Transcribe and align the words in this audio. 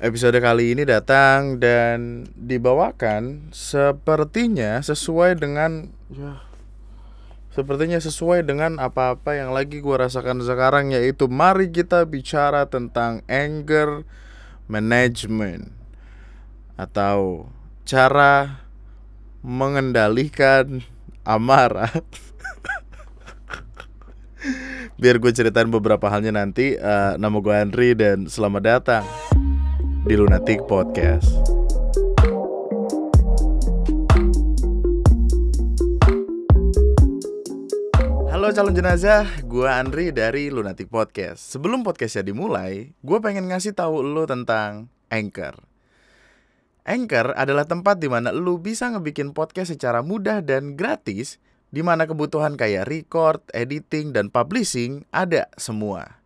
Episode 0.00 0.40
kali 0.40 0.72
ini 0.72 0.88
datang 0.88 1.60
dan 1.60 2.24
dibawakan 2.32 3.52
sepertinya 3.52 4.80
sesuai 4.80 5.36
dengan 5.36 5.92
ya 6.08 6.40
sepertinya 7.52 8.00
sesuai 8.00 8.48
dengan 8.48 8.80
apa-apa 8.80 9.36
yang 9.36 9.52
lagi 9.52 9.84
gue 9.84 9.92
rasakan 9.92 10.40
sekarang 10.40 10.96
yaitu 10.96 11.28
mari 11.28 11.68
kita 11.68 12.08
bicara 12.08 12.64
tentang 12.64 13.20
anger 13.28 14.08
management 14.72 15.68
atau 16.80 17.52
cara 17.84 18.64
mengendalikan 19.44 20.80
amarah. 21.28 21.92
Biar 24.96 25.20
gue 25.20 25.32
ceritain 25.36 25.68
beberapa 25.68 26.08
halnya 26.08 26.32
nanti. 26.32 26.72
Uh, 26.80 27.20
nama 27.20 27.36
gue 27.36 27.52
Andri 27.52 27.92
dan 27.92 28.24
selamat 28.24 28.62
datang 28.64 29.04
di 30.10 30.18
Lunatic 30.18 30.66
Podcast. 30.66 31.38
Halo 38.26 38.50
calon 38.50 38.74
jenazah, 38.74 39.22
gue 39.46 39.70
Andri 39.70 40.10
dari 40.10 40.50
Lunatic 40.50 40.90
Podcast. 40.90 41.54
Sebelum 41.54 41.86
podcastnya 41.86 42.26
dimulai, 42.26 42.90
gue 42.90 43.18
pengen 43.22 43.54
ngasih 43.54 43.78
tahu 43.78 44.02
lo 44.02 44.26
tentang 44.26 44.90
Anchor. 45.14 45.62
Anchor 46.82 47.30
adalah 47.38 47.70
tempat 47.70 48.02
di 48.02 48.10
mana 48.10 48.34
lo 48.34 48.58
bisa 48.58 48.90
ngebikin 48.90 49.30
podcast 49.30 49.70
secara 49.70 50.02
mudah 50.02 50.42
dan 50.42 50.74
gratis, 50.74 51.38
di 51.70 51.86
mana 51.86 52.10
kebutuhan 52.10 52.58
kayak 52.58 52.90
record, 52.90 53.46
editing, 53.54 54.10
dan 54.10 54.26
publishing 54.26 55.06
ada 55.14 55.46
semua. 55.54 56.19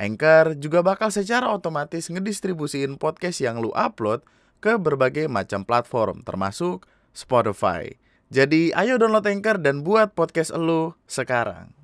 Anchor 0.00 0.56
juga 0.56 0.80
bakal 0.80 1.12
secara 1.12 1.52
otomatis 1.52 2.08
ngedistribusiin 2.08 2.96
podcast 2.96 3.44
yang 3.44 3.60
lu 3.60 3.68
upload 3.76 4.24
ke 4.64 4.80
berbagai 4.80 5.28
macam 5.28 5.60
platform 5.60 6.24
termasuk 6.24 6.88
Spotify. 7.12 7.92
Jadi 8.32 8.72
ayo 8.72 8.96
download 8.96 9.28
Anchor 9.28 9.60
dan 9.60 9.84
buat 9.84 10.16
podcast 10.16 10.56
lu 10.56 10.96
sekarang. 11.04 11.76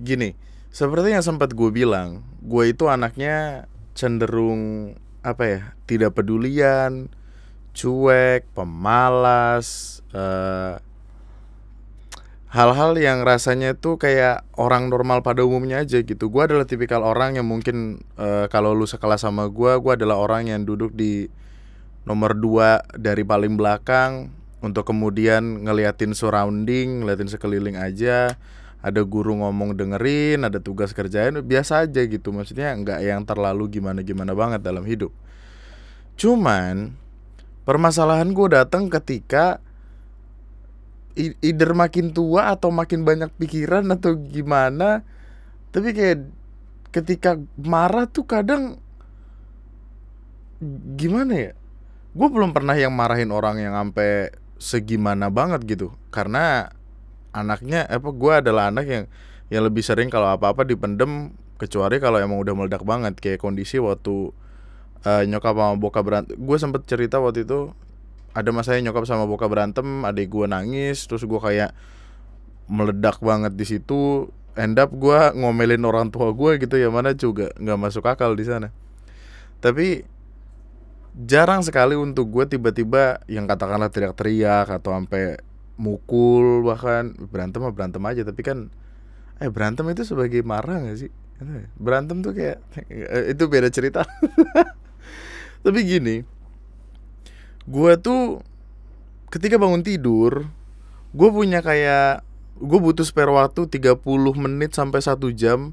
Gini, 0.00 0.32
seperti 0.72 1.12
yang 1.12 1.20
sempat 1.20 1.52
gue 1.52 1.68
bilang, 1.68 2.24
gue 2.40 2.72
itu 2.72 2.88
anaknya 2.88 3.68
cenderung 3.92 4.96
apa 5.20 5.44
ya, 5.44 5.60
tidak 5.84 6.16
pedulian, 6.16 7.12
cuek, 7.76 8.48
pemalas, 8.56 10.00
uh, 10.16 10.80
hal-hal 12.50 12.98
yang 12.98 13.22
rasanya 13.22 13.78
tuh 13.78 13.94
kayak 13.94 14.42
orang 14.58 14.90
normal 14.90 15.22
pada 15.22 15.46
umumnya 15.46 15.86
aja 15.86 16.02
gitu. 16.02 16.26
Gue 16.28 16.50
adalah 16.50 16.66
tipikal 16.66 17.06
orang 17.06 17.38
yang 17.38 17.46
mungkin 17.46 18.02
uh, 18.18 18.50
kalau 18.50 18.74
lu 18.74 18.90
sekelas 18.90 19.22
sama 19.22 19.46
gue, 19.46 19.78
gue 19.78 19.92
adalah 19.94 20.18
orang 20.18 20.50
yang 20.50 20.66
duduk 20.66 20.90
di 20.90 21.30
nomor 22.02 22.34
dua 22.34 22.82
dari 22.98 23.22
paling 23.22 23.54
belakang 23.54 24.34
untuk 24.66 24.82
kemudian 24.90 25.62
ngeliatin 25.62 26.10
surrounding, 26.10 27.06
ngeliatin 27.06 27.30
sekeliling 27.30 27.78
aja. 27.78 28.34
Ada 28.80 29.04
guru 29.04 29.36
ngomong 29.36 29.76
dengerin, 29.76 30.40
ada 30.42 30.56
tugas 30.56 30.90
kerjain, 30.96 31.36
biasa 31.44 31.86
aja 31.86 32.00
gitu. 32.02 32.32
Maksudnya 32.34 32.74
nggak 32.74 33.00
yang 33.04 33.22
terlalu 33.28 33.78
gimana-gimana 33.78 34.34
banget 34.34 34.64
dalam 34.64 34.82
hidup. 34.88 35.12
Cuman 36.18 36.98
permasalahan 37.62 38.32
gue 38.34 38.48
datang 38.50 38.90
ketika 38.90 39.62
either 41.18 41.74
makin 41.74 42.14
tua 42.14 42.54
atau 42.54 42.70
makin 42.70 43.02
banyak 43.02 43.30
pikiran 43.36 43.86
atau 43.90 44.16
gimana. 44.16 45.02
Tapi 45.70 45.94
kayak 45.94 46.18
ketika 46.90 47.38
marah 47.58 48.06
tuh 48.10 48.26
kadang 48.26 48.78
gimana 50.98 51.32
ya? 51.32 51.52
Gue 52.10 52.28
belum 52.28 52.50
pernah 52.50 52.74
yang 52.74 52.90
marahin 52.90 53.30
orang 53.30 53.62
yang 53.62 53.74
sampai 53.74 54.34
segimana 54.58 55.30
banget 55.30 55.62
gitu. 55.66 55.94
Karena 56.10 56.70
anaknya 57.30 57.86
apa 57.86 58.10
gue 58.10 58.32
adalah 58.34 58.74
anak 58.74 58.86
yang 58.86 59.04
yang 59.50 59.62
lebih 59.66 59.82
sering 59.82 60.10
kalau 60.10 60.30
apa 60.30 60.50
apa 60.50 60.66
dipendem 60.66 61.34
kecuali 61.58 62.02
kalau 62.02 62.18
emang 62.18 62.42
udah 62.42 62.54
meledak 62.54 62.82
banget. 62.82 63.18
Kayak 63.22 63.42
kondisi 63.42 63.78
waktu 63.78 64.34
uh, 65.04 65.22
nyokap 65.24 65.54
sama 65.56 65.74
bokap 65.78 66.04
berantem 66.04 66.36
gue 66.36 66.56
sempet 66.60 66.84
cerita 66.84 67.20
waktu 67.20 67.48
itu 67.48 67.72
ada 68.30 68.50
masanya 68.54 68.90
nyokap 68.90 69.04
sama 69.06 69.26
bokap 69.26 69.50
berantem 69.50 70.06
adik 70.06 70.30
gue 70.30 70.46
nangis 70.46 71.06
terus 71.10 71.26
gue 71.26 71.40
kayak 71.40 71.74
meledak 72.70 73.18
banget 73.18 73.52
di 73.58 73.66
situ 73.66 74.30
end 74.54 74.78
up 74.78 74.94
gue 74.94 75.18
ngomelin 75.34 75.82
orang 75.82 76.14
tua 76.14 76.30
gue 76.30 76.62
gitu 76.62 76.78
ya 76.78 76.90
mana 76.90 77.14
juga 77.14 77.50
nggak 77.58 77.78
masuk 77.78 78.06
akal 78.06 78.34
di 78.38 78.46
sana. 78.46 78.70
Tapi 79.58 80.06
jarang 81.26 81.66
sekali 81.66 81.98
untuk 81.98 82.30
gue 82.30 82.46
tiba-tiba 82.46 83.18
yang 83.26 83.50
katakanlah 83.50 83.90
teriak-teriak 83.90 84.70
atau 84.70 84.94
sampai 84.94 85.42
mukul 85.80 86.62
bahkan 86.62 87.16
berantem 87.32 87.64
mah 87.64 87.72
berantem 87.72 88.02
aja 88.04 88.22
tapi 88.22 88.44
kan 88.44 88.68
eh 89.40 89.48
berantem 89.48 89.88
itu 89.88 90.04
sebagai 90.04 90.44
marah 90.46 90.78
gak 90.84 90.98
sih? 91.00 91.10
Berantem 91.80 92.20
tuh 92.20 92.36
kayak 92.36 92.62
itu 93.34 93.44
beda 93.50 93.68
cerita. 93.72 94.04
Tapi 95.64 95.80
gini 95.84 96.39
gue 97.68 97.92
tuh 98.00 98.40
ketika 99.28 99.60
bangun 99.60 99.84
tidur 99.84 100.48
gue 101.10 101.28
punya 101.34 101.60
kayak 101.60 102.22
gue 102.60 102.78
butuh 102.78 103.02
spare 103.02 103.32
waktu 103.32 103.66
30 103.66 104.04
menit 104.36 104.76
sampai 104.76 105.00
satu 105.00 105.32
jam 105.32 105.72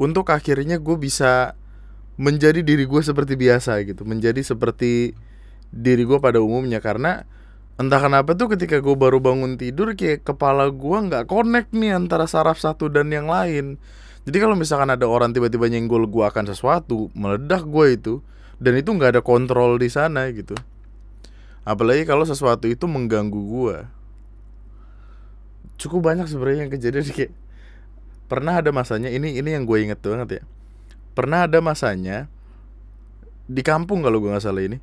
untuk 0.00 0.32
akhirnya 0.32 0.80
gue 0.80 0.96
bisa 0.96 1.54
menjadi 2.16 2.60
diri 2.64 2.84
gue 2.88 3.02
seperti 3.04 3.36
biasa 3.36 3.84
gitu 3.84 4.04
menjadi 4.08 4.40
seperti 4.40 5.12
diri 5.72 6.04
gue 6.04 6.20
pada 6.20 6.38
umumnya. 6.38 6.78
Karena 6.84 7.24
entah 7.80 8.00
kenapa 8.00 8.36
tuh 8.36 8.52
ketika 8.52 8.78
gue 8.84 8.92
baru 8.92 9.18
bangun 9.18 9.56
tidur 9.56 9.96
kayak 9.96 10.22
kepala 10.22 10.68
gue 10.68 10.98
nggak 11.08 11.24
connect 11.26 11.72
nih 11.72 11.96
antara 11.96 12.28
saraf 12.28 12.60
satu 12.60 12.92
dan 12.92 13.08
yang 13.08 13.26
lain. 13.26 13.80
Jadi 14.22 14.38
kalau 14.38 14.54
misalkan 14.54 14.92
ada 14.92 15.08
orang 15.08 15.34
tiba-tiba 15.34 15.66
nyenggol 15.66 16.06
gue 16.06 16.22
akan 16.22 16.46
sesuatu 16.46 17.10
meledak 17.16 17.66
gue 17.66 17.86
itu 17.98 18.14
dan 18.62 18.78
itu 18.78 18.94
nggak 18.94 19.18
ada 19.18 19.22
kontrol 19.24 19.74
di 19.82 19.90
sana 19.90 20.30
gitu 20.30 20.54
apalagi 21.62 22.02
kalau 22.06 22.26
sesuatu 22.26 22.66
itu 22.66 22.84
mengganggu 22.90 23.38
gue 23.38 23.78
cukup 25.82 26.14
banyak 26.14 26.30
sebenarnya 26.30 26.60
yang 26.68 26.72
kejadian 26.72 27.06
kayak 27.16 27.32
pernah 28.30 28.62
ada 28.62 28.70
masanya 28.70 29.10
ini 29.10 29.36
ini 29.36 29.50
yang 29.52 29.66
gue 29.66 29.78
inget 29.82 29.98
banget 30.00 30.40
ya. 30.40 30.42
Pernah 31.12 31.44
ada 31.44 31.60
masanya 31.60 32.30
di 33.50 33.60
kampung 33.60 34.00
kalau 34.00 34.22
gue 34.22 34.30
nggak 34.32 34.44
salah 34.46 34.64
ini 34.64 34.78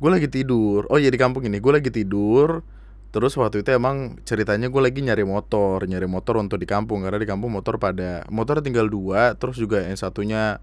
gue 0.00 0.10
lagi 0.10 0.30
tidur. 0.30 0.88
Oh 0.88 0.96
iya 0.96 1.12
di 1.12 1.20
kampung 1.20 1.44
ini 1.44 1.60
gue 1.60 1.72
lagi 1.74 1.90
tidur. 1.92 2.64
Terus 3.10 3.34
waktu 3.34 3.66
itu 3.66 3.74
emang 3.74 4.22
ceritanya 4.22 4.70
gue 4.70 4.78
lagi 4.78 5.02
nyari 5.02 5.26
motor 5.26 5.82
nyari 5.82 6.06
motor 6.06 6.38
untuk 6.38 6.62
di 6.62 6.64
kampung 6.64 7.02
karena 7.02 7.18
di 7.18 7.26
kampung 7.26 7.50
motor 7.50 7.76
pada 7.76 8.22
motor 8.30 8.62
tinggal 8.62 8.86
dua 8.86 9.34
terus 9.34 9.58
juga 9.58 9.82
yang 9.82 9.98
satunya 9.98 10.62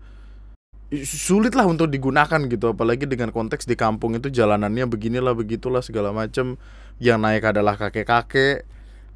sulit 1.04 1.52
lah 1.52 1.68
untuk 1.68 1.92
digunakan 1.92 2.40
gitu 2.48 2.72
apalagi 2.72 3.04
dengan 3.04 3.36
konteks 3.36 3.68
di 3.68 3.76
kampung 3.76 4.16
itu 4.16 4.32
jalanannya 4.32 4.88
beginilah 4.88 5.36
begitulah 5.36 5.84
segala 5.84 6.16
macem. 6.16 6.56
Yang 6.98 7.20
naik 7.22 7.44
adalah 7.44 7.76
kakek-kakek 7.76 8.64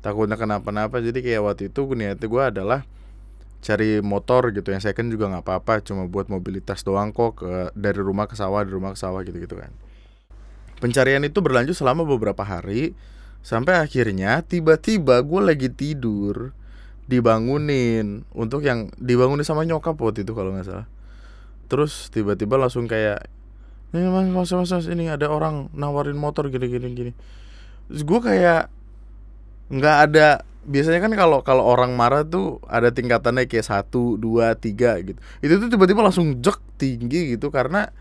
takutnya 0.04 0.36
kenapa-napa. 0.36 1.00
Jadi 1.00 1.24
kayak 1.24 1.42
waktu 1.42 1.64
itu 1.72 1.88
niatnya 1.96 2.28
gue 2.28 2.44
adalah 2.44 2.80
cari 3.64 4.04
motor 4.04 4.52
gitu. 4.52 4.68
Yang 4.76 4.92
second 4.92 5.08
juga 5.16 5.32
nggak 5.32 5.48
apa-apa 5.48 5.74
cuma 5.88 6.06
buat 6.12 6.28
mobilitas 6.28 6.84
doang 6.84 7.16
kok 7.16 7.42
ke 7.42 7.72
dari 7.74 8.02
rumah 8.04 8.28
ke 8.28 8.36
sawah 8.36 8.68
dari 8.68 8.76
rumah 8.76 8.92
ke 8.92 9.00
sawah 9.00 9.24
gitu 9.24 9.40
gitu 9.40 9.56
kan. 9.56 9.72
Pencarian 10.84 11.24
itu 11.24 11.40
berlanjut 11.40 11.78
selama 11.78 12.04
beberapa 12.04 12.44
hari 12.44 12.98
sampai 13.42 13.80
akhirnya 13.80 14.44
tiba-tiba 14.44 15.24
gue 15.24 15.42
lagi 15.42 15.72
tidur 15.72 16.52
dibangunin. 17.08 18.28
Untuk 18.36 18.68
yang 18.68 18.92
dibangunin 19.00 19.48
sama 19.48 19.64
nyokap 19.64 19.96
waktu 19.96 20.28
itu 20.28 20.36
kalau 20.36 20.52
nggak 20.52 20.68
salah 20.68 20.88
terus 21.72 22.12
tiba-tiba 22.12 22.60
langsung 22.60 22.84
kayak 22.92 23.32
ini 23.96 24.08
mas 24.08 24.52
mas 24.52 24.72
mas, 24.72 24.88
ini 24.88 25.08
ada 25.08 25.32
orang 25.32 25.72
nawarin 25.72 26.20
motor 26.20 26.48
gini 26.48 26.68
gini 26.68 26.88
gini. 26.92 27.12
Terus 27.88 28.04
gue 28.08 28.20
kayak 28.24 28.72
nggak 29.72 29.98
ada 30.08 30.44
biasanya 30.68 31.00
kan 31.04 31.12
kalau 31.16 31.44
kalau 31.44 31.64
orang 31.68 31.96
marah 31.96 32.24
tuh 32.24 32.64
ada 32.68 32.92
tingkatannya 32.92 33.48
kayak 33.48 33.68
satu 33.68 34.16
dua 34.16 34.56
tiga 34.56 34.96
gitu. 35.04 35.20
Itu 35.44 35.60
tuh 35.60 35.68
tiba-tiba 35.72 36.04
langsung 36.04 36.40
jek 36.40 36.60
tinggi 36.80 37.36
gitu 37.36 37.52
karena 37.52 37.92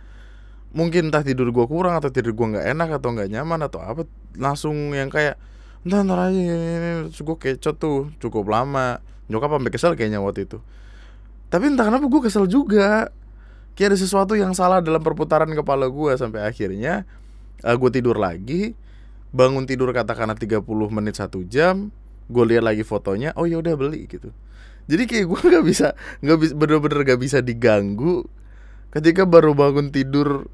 mungkin 0.71 1.11
entah 1.11 1.27
tidur 1.27 1.51
gue 1.51 1.67
kurang 1.67 1.99
atau 1.99 2.15
tidur 2.15 2.39
gue 2.39 2.47
nggak 2.59 2.67
enak 2.71 3.03
atau 3.03 3.11
nggak 3.11 3.27
nyaman 3.27 3.67
atau 3.67 3.83
apa 3.83 4.07
langsung 4.39 4.95
yang 4.95 5.11
kayak 5.11 5.35
ntar 5.83 6.07
aja 6.07 6.39
ini 6.39 7.11
gue 7.11 7.37
kecot 7.39 7.79
tuh 7.79 8.15
cukup 8.23 8.47
lama. 8.47 9.03
Nyokap 9.27 9.59
sampai 9.59 9.71
kesel 9.75 9.93
kayaknya 9.99 10.23
waktu 10.23 10.47
itu. 10.47 10.59
Tapi 11.51 11.67
entah 11.67 11.87
kenapa 11.87 12.07
gue 12.07 12.23
kesel 12.23 12.47
juga 12.47 13.11
kayak 13.81 13.97
ada 13.97 13.99
sesuatu 14.05 14.37
yang 14.37 14.53
salah 14.53 14.85
dalam 14.85 15.01
perputaran 15.01 15.49
kepala 15.57 15.89
gue 15.89 16.13
sampai 16.13 16.45
akhirnya 16.45 17.09
uh, 17.65 17.73
eh, 17.73 17.77
gue 17.81 17.91
tidur 17.97 18.21
lagi 18.21 18.77
bangun 19.33 19.65
tidur 19.65 19.89
katakanlah 19.97 20.37
30 20.37 20.61
menit 20.93 21.17
satu 21.17 21.41
jam 21.49 21.89
gue 22.29 22.45
lihat 22.45 22.61
lagi 22.61 22.85
fotonya 22.85 23.33
oh 23.41 23.49
ya 23.49 23.57
udah 23.57 23.73
beli 23.81 24.05
gitu. 24.05 24.37
Jadi 24.85 25.09
kayak 25.09 25.33
gue 25.33 25.41
nggak 25.57 25.65
bisa 25.65 25.97
nggak 26.21 26.39
bisa 26.45 26.53
bener-bener 26.53 27.09
gak 27.09 27.21
bisa 27.25 27.41
diganggu 27.41 28.29
ketika 28.93 29.25
baru 29.25 29.57
bangun 29.57 29.89
tidur 29.89 30.53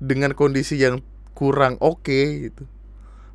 dengan 0.00 0.32
kondisi 0.32 0.80
yang 0.80 1.04
kurang 1.36 1.76
oke 1.84 2.00
okay, 2.00 2.48
gitu. 2.48 2.64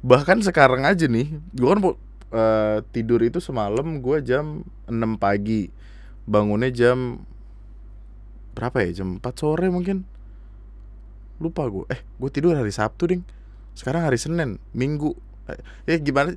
Bahkan 0.01 0.41
sekarang 0.41 0.89
aja 0.89 1.05
nih 1.05 1.37
gue 1.53 1.69
kan 1.69 1.79
uh, 1.85 2.81
tidur 2.89 3.21
itu 3.21 3.37
semalam 3.37 4.01
gue 4.01 4.17
jam 4.25 4.65
6 4.89 5.21
pagi 5.21 5.69
bangunnya 6.25 6.73
jam 6.73 7.29
berapa 8.59 8.83
ya? 8.83 9.01
Jam 9.01 9.23
4 9.23 9.23
sore 9.39 9.71
mungkin. 9.71 10.03
Lupa 11.39 11.63
gue 11.71 11.88
eh 11.88 12.03
gue 12.03 12.29
tidur 12.29 12.59
hari 12.59 12.75
Sabtu 12.75 13.07
ding. 13.07 13.23
Sekarang 13.71 14.03
hari 14.03 14.19
Senin 14.19 14.59
Minggu. 14.75 15.15
Eh, 15.47 15.63
ya 15.88 15.95
gimana? 15.95 16.35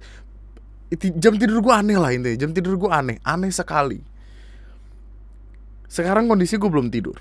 Jam 1.19 1.34
tidur 1.34 1.58
gue 1.58 1.74
aneh 1.74 1.98
lah 1.98 2.14
ini 2.14 2.38
jam 2.38 2.54
tidur 2.54 2.78
gue 2.78 2.86
aneh. 2.86 3.19
Aneh 3.26 3.50
sekali. 3.50 3.98
Sekarang 5.90 6.30
kondisi 6.30 6.56
gue 6.56 6.70
belum 6.70 6.88
tidur. 6.88 7.19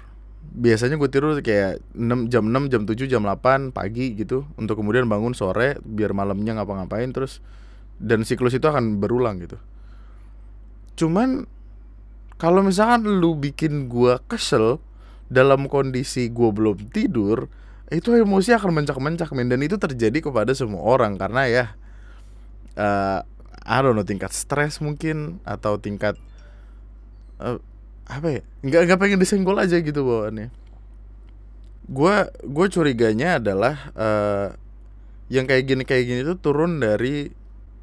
Biasanya 0.51 0.95
gue 0.95 1.09
tidur 1.09 1.39
kayak 1.43 1.81
6, 1.95 2.31
jam 2.31 2.43
6, 2.47 2.71
jam 2.71 2.83
7, 2.85 3.07
jam 3.09 3.23
8 3.25 3.73
pagi 3.73 4.13
gitu. 4.13 4.45
Untuk 4.55 4.77
kemudian 4.77 5.09
bangun 5.09 5.33
sore 5.33 5.81
biar 5.81 6.13
malamnya 6.13 6.55
ngapa-ngapain 6.61 7.09
terus. 7.11 7.41
Dan 7.97 8.23
siklus 8.23 8.55
itu 8.55 8.67
akan 8.69 9.01
berulang 9.01 9.41
gitu. 9.41 9.57
Cuman 11.01 11.49
kalau 12.39 12.61
misalkan 12.65 13.05
lu 13.05 13.37
bikin 13.37 13.89
gue 13.89 14.17
kesel 14.29 14.81
dalam 15.31 15.71
kondisi 15.71 16.27
gue 16.27 16.51
belum 16.51 16.91
tidur 16.91 17.47
itu 17.87 18.11
emosi 18.11 18.51
akan 18.55 18.83
mencak-mencak 18.83 19.31
men. 19.31 19.47
Dan 19.47 19.63
itu 19.63 19.79
terjadi 19.79 20.19
kepada 20.19 20.51
semua 20.51 20.83
orang 20.83 21.15
karena 21.15 21.47
ya 21.47 21.65
uh, 22.75 23.23
I 23.63 23.77
don't 23.79 23.95
know 23.95 24.03
tingkat 24.03 24.35
stres 24.35 24.83
mungkin 24.83 25.39
atau 25.47 25.79
tingkat 25.79 26.19
uh, 27.39 27.59
apa 28.11 28.27
ya 28.27 28.41
nggak 28.67 28.81
nggak 28.91 28.99
pengen 28.99 29.19
disenggol 29.23 29.55
aja 29.55 29.79
gitu 29.79 30.03
bawaannya. 30.03 30.51
Gue 31.87 32.15
gue 32.43 32.67
curiganya 32.67 33.39
adalah 33.39 33.91
uh, 33.95 34.47
yang 35.31 35.47
kayak 35.47 35.63
gini 35.63 35.83
kayak 35.87 36.03
gini 36.11 36.21
tuh 36.27 36.39
turun 36.39 36.83
dari 36.83 37.31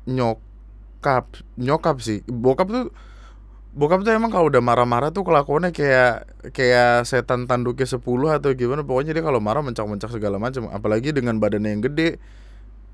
nyokap 0.05 1.33
nyokap 1.57 1.97
sih. 2.05 2.21
Bokap 2.29 2.69
tuh 2.69 2.87
bokap 3.75 4.01
tuh 4.05 4.13
emang 4.15 4.33
kalau 4.33 4.49
udah 4.49 4.63
marah-marah 4.65 5.13
tuh 5.13 5.27
kelakuannya 5.27 5.75
kayak 5.75 6.29
kayak 6.57 7.05
setan 7.05 7.45
tanduknya 7.45 7.85
10 7.85 8.01
atau 8.05 8.49
gimana. 8.57 8.83
Pokoknya 8.87 9.13
dia 9.13 9.25
kalau 9.25 9.41
marah 9.43 9.61
mencak-mencak 9.61 10.09
segala 10.13 10.41
macam 10.41 10.71
apalagi 10.73 11.13
dengan 11.13 11.37
badannya 11.37 11.77
yang 11.77 11.83
gede 11.85 12.11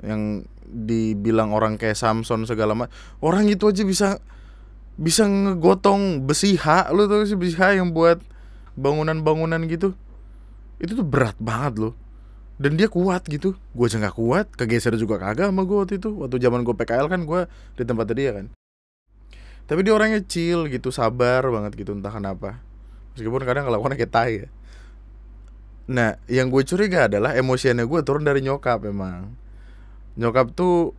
yang 0.02 0.44
dibilang 0.64 1.54
orang 1.54 1.78
kayak 1.78 1.94
Samson 1.94 2.44
segala 2.44 2.74
macam 2.74 2.92
orang 3.22 3.46
itu 3.46 3.70
aja 3.70 3.86
bisa 3.86 4.08
bisa 4.98 5.26
ngegotong 5.26 6.26
besi 6.26 6.58
H. 6.58 6.90
Lo 6.90 7.06
tuh 7.06 7.26
sih 7.26 7.38
besi 7.38 7.54
H 7.54 7.78
yang 7.78 7.94
buat 7.94 8.18
bangunan-bangunan 8.74 9.62
gitu? 9.70 9.94
Itu 10.82 10.98
tuh 10.98 11.06
berat 11.06 11.38
banget 11.38 11.78
loh. 11.78 11.94
Dan 12.54 12.78
dia 12.78 12.86
kuat 12.86 13.26
gitu. 13.26 13.58
Gue 13.74 13.90
aja 13.90 13.98
nggak 13.98 14.14
kuat 14.14 14.46
kegeser 14.54 14.94
juga 14.94 15.18
kagak 15.18 15.50
sama 15.50 15.66
gue 15.66 15.74
waktu 15.74 15.94
itu. 15.98 16.14
Waktu 16.14 16.38
zaman 16.38 16.62
gue 16.62 16.74
PKL 16.74 17.06
kan 17.10 17.20
gue 17.26 17.40
di 17.74 17.82
tempat 17.82 18.06
dia 18.14 18.30
kan 18.30 18.46
tapi 19.64 19.80
dia 19.80 19.96
orangnya 19.96 20.20
chill 20.20 20.68
gitu 20.68 20.92
sabar 20.92 21.40
banget 21.48 21.72
gitu 21.80 21.96
entah 21.96 22.12
kenapa. 22.12 22.60
Meskipun 23.16 23.40
kadang 23.48 23.64
kelakuannya 23.70 23.96
kayak 23.96 24.12
tai 24.12 24.32
ya. 24.44 24.48
Nah 25.88 26.20
yang 26.28 26.52
gue 26.52 26.64
curiga 26.64 27.08
adalah 27.08 27.32
emosiannya 27.36 27.84
gue 27.88 28.00
turun 28.04 28.24
dari 28.28 28.44
nyokap 28.44 28.84
emang. 28.84 29.32
Nyokap 30.20 30.52
tuh 30.52 30.92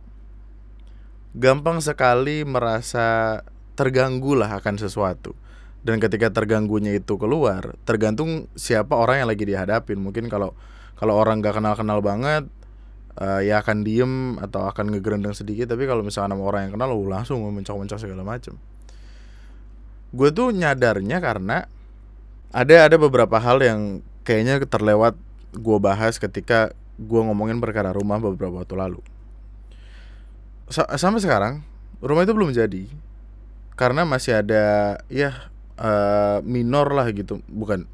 gampang 1.36 1.78
sekali 1.84 2.42
merasa 2.42 3.40
terganggu 3.76 4.34
lah 4.34 4.58
akan 4.58 4.80
sesuatu. 4.80 5.36
Dan 5.86 6.02
ketika 6.02 6.34
terganggunya 6.34 6.98
itu 6.98 7.14
keluar 7.14 7.78
tergantung 7.86 8.50
siapa 8.58 8.98
orang 8.98 9.22
yang 9.22 9.28
lagi 9.30 9.46
dihadapin. 9.46 10.02
Mungkin 10.02 10.26
kalau 10.26 10.58
kalau 10.96 11.14
orang 11.14 11.44
gak 11.44 11.60
kenal 11.60 11.78
kenal 11.78 12.00
banget 12.02 12.48
uh, 13.20 13.40
ya 13.40 13.60
akan 13.64 13.82
diem 13.82 14.36
atau 14.40 14.68
akan 14.68 14.92
ngegerendeng 14.92 15.34
sedikit 15.36 15.72
tapi 15.72 15.84
kalau 15.84 16.00
misalnya 16.04 16.36
nama 16.36 16.44
orang 16.44 16.68
yang 16.68 16.72
kenal 16.80 16.88
lu 16.92 17.08
langsung 17.08 17.42
mencok-mencok 17.42 17.98
segala 17.98 18.22
macam 18.24 18.56
gue 20.16 20.28
tuh 20.32 20.54
nyadarnya 20.54 21.18
karena 21.20 21.68
ada 22.56 22.88
ada 22.88 22.96
beberapa 22.96 23.36
hal 23.36 23.60
yang 23.60 23.80
kayaknya 24.24 24.62
terlewat 24.64 25.18
gue 25.52 25.78
bahas 25.80 26.16
ketika 26.16 26.72
gue 26.96 27.20
ngomongin 27.20 27.60
perkara 27.60 27.92
rumah 27.92 28.16
beberapa 28.16 28.64
waktu 28.64 28.74
lalu. 28.76 29.00
Sampai 30.72 31.22
sekarang 31.22 31.62
rumah 32.00 32.24
itu 32.24 32.32
belum 32.32 32.50
jadi. 32.56 32.88
Karena 33.76 34.08
masih 34.08 34.40
ada 34.40 34.96
ya 35.12 35.52
uh, 35.76 36.40
minor 36.42 36.88
lah 36.96 37.06
gitu. 37.12 37.44
Bukan 37.46 37.84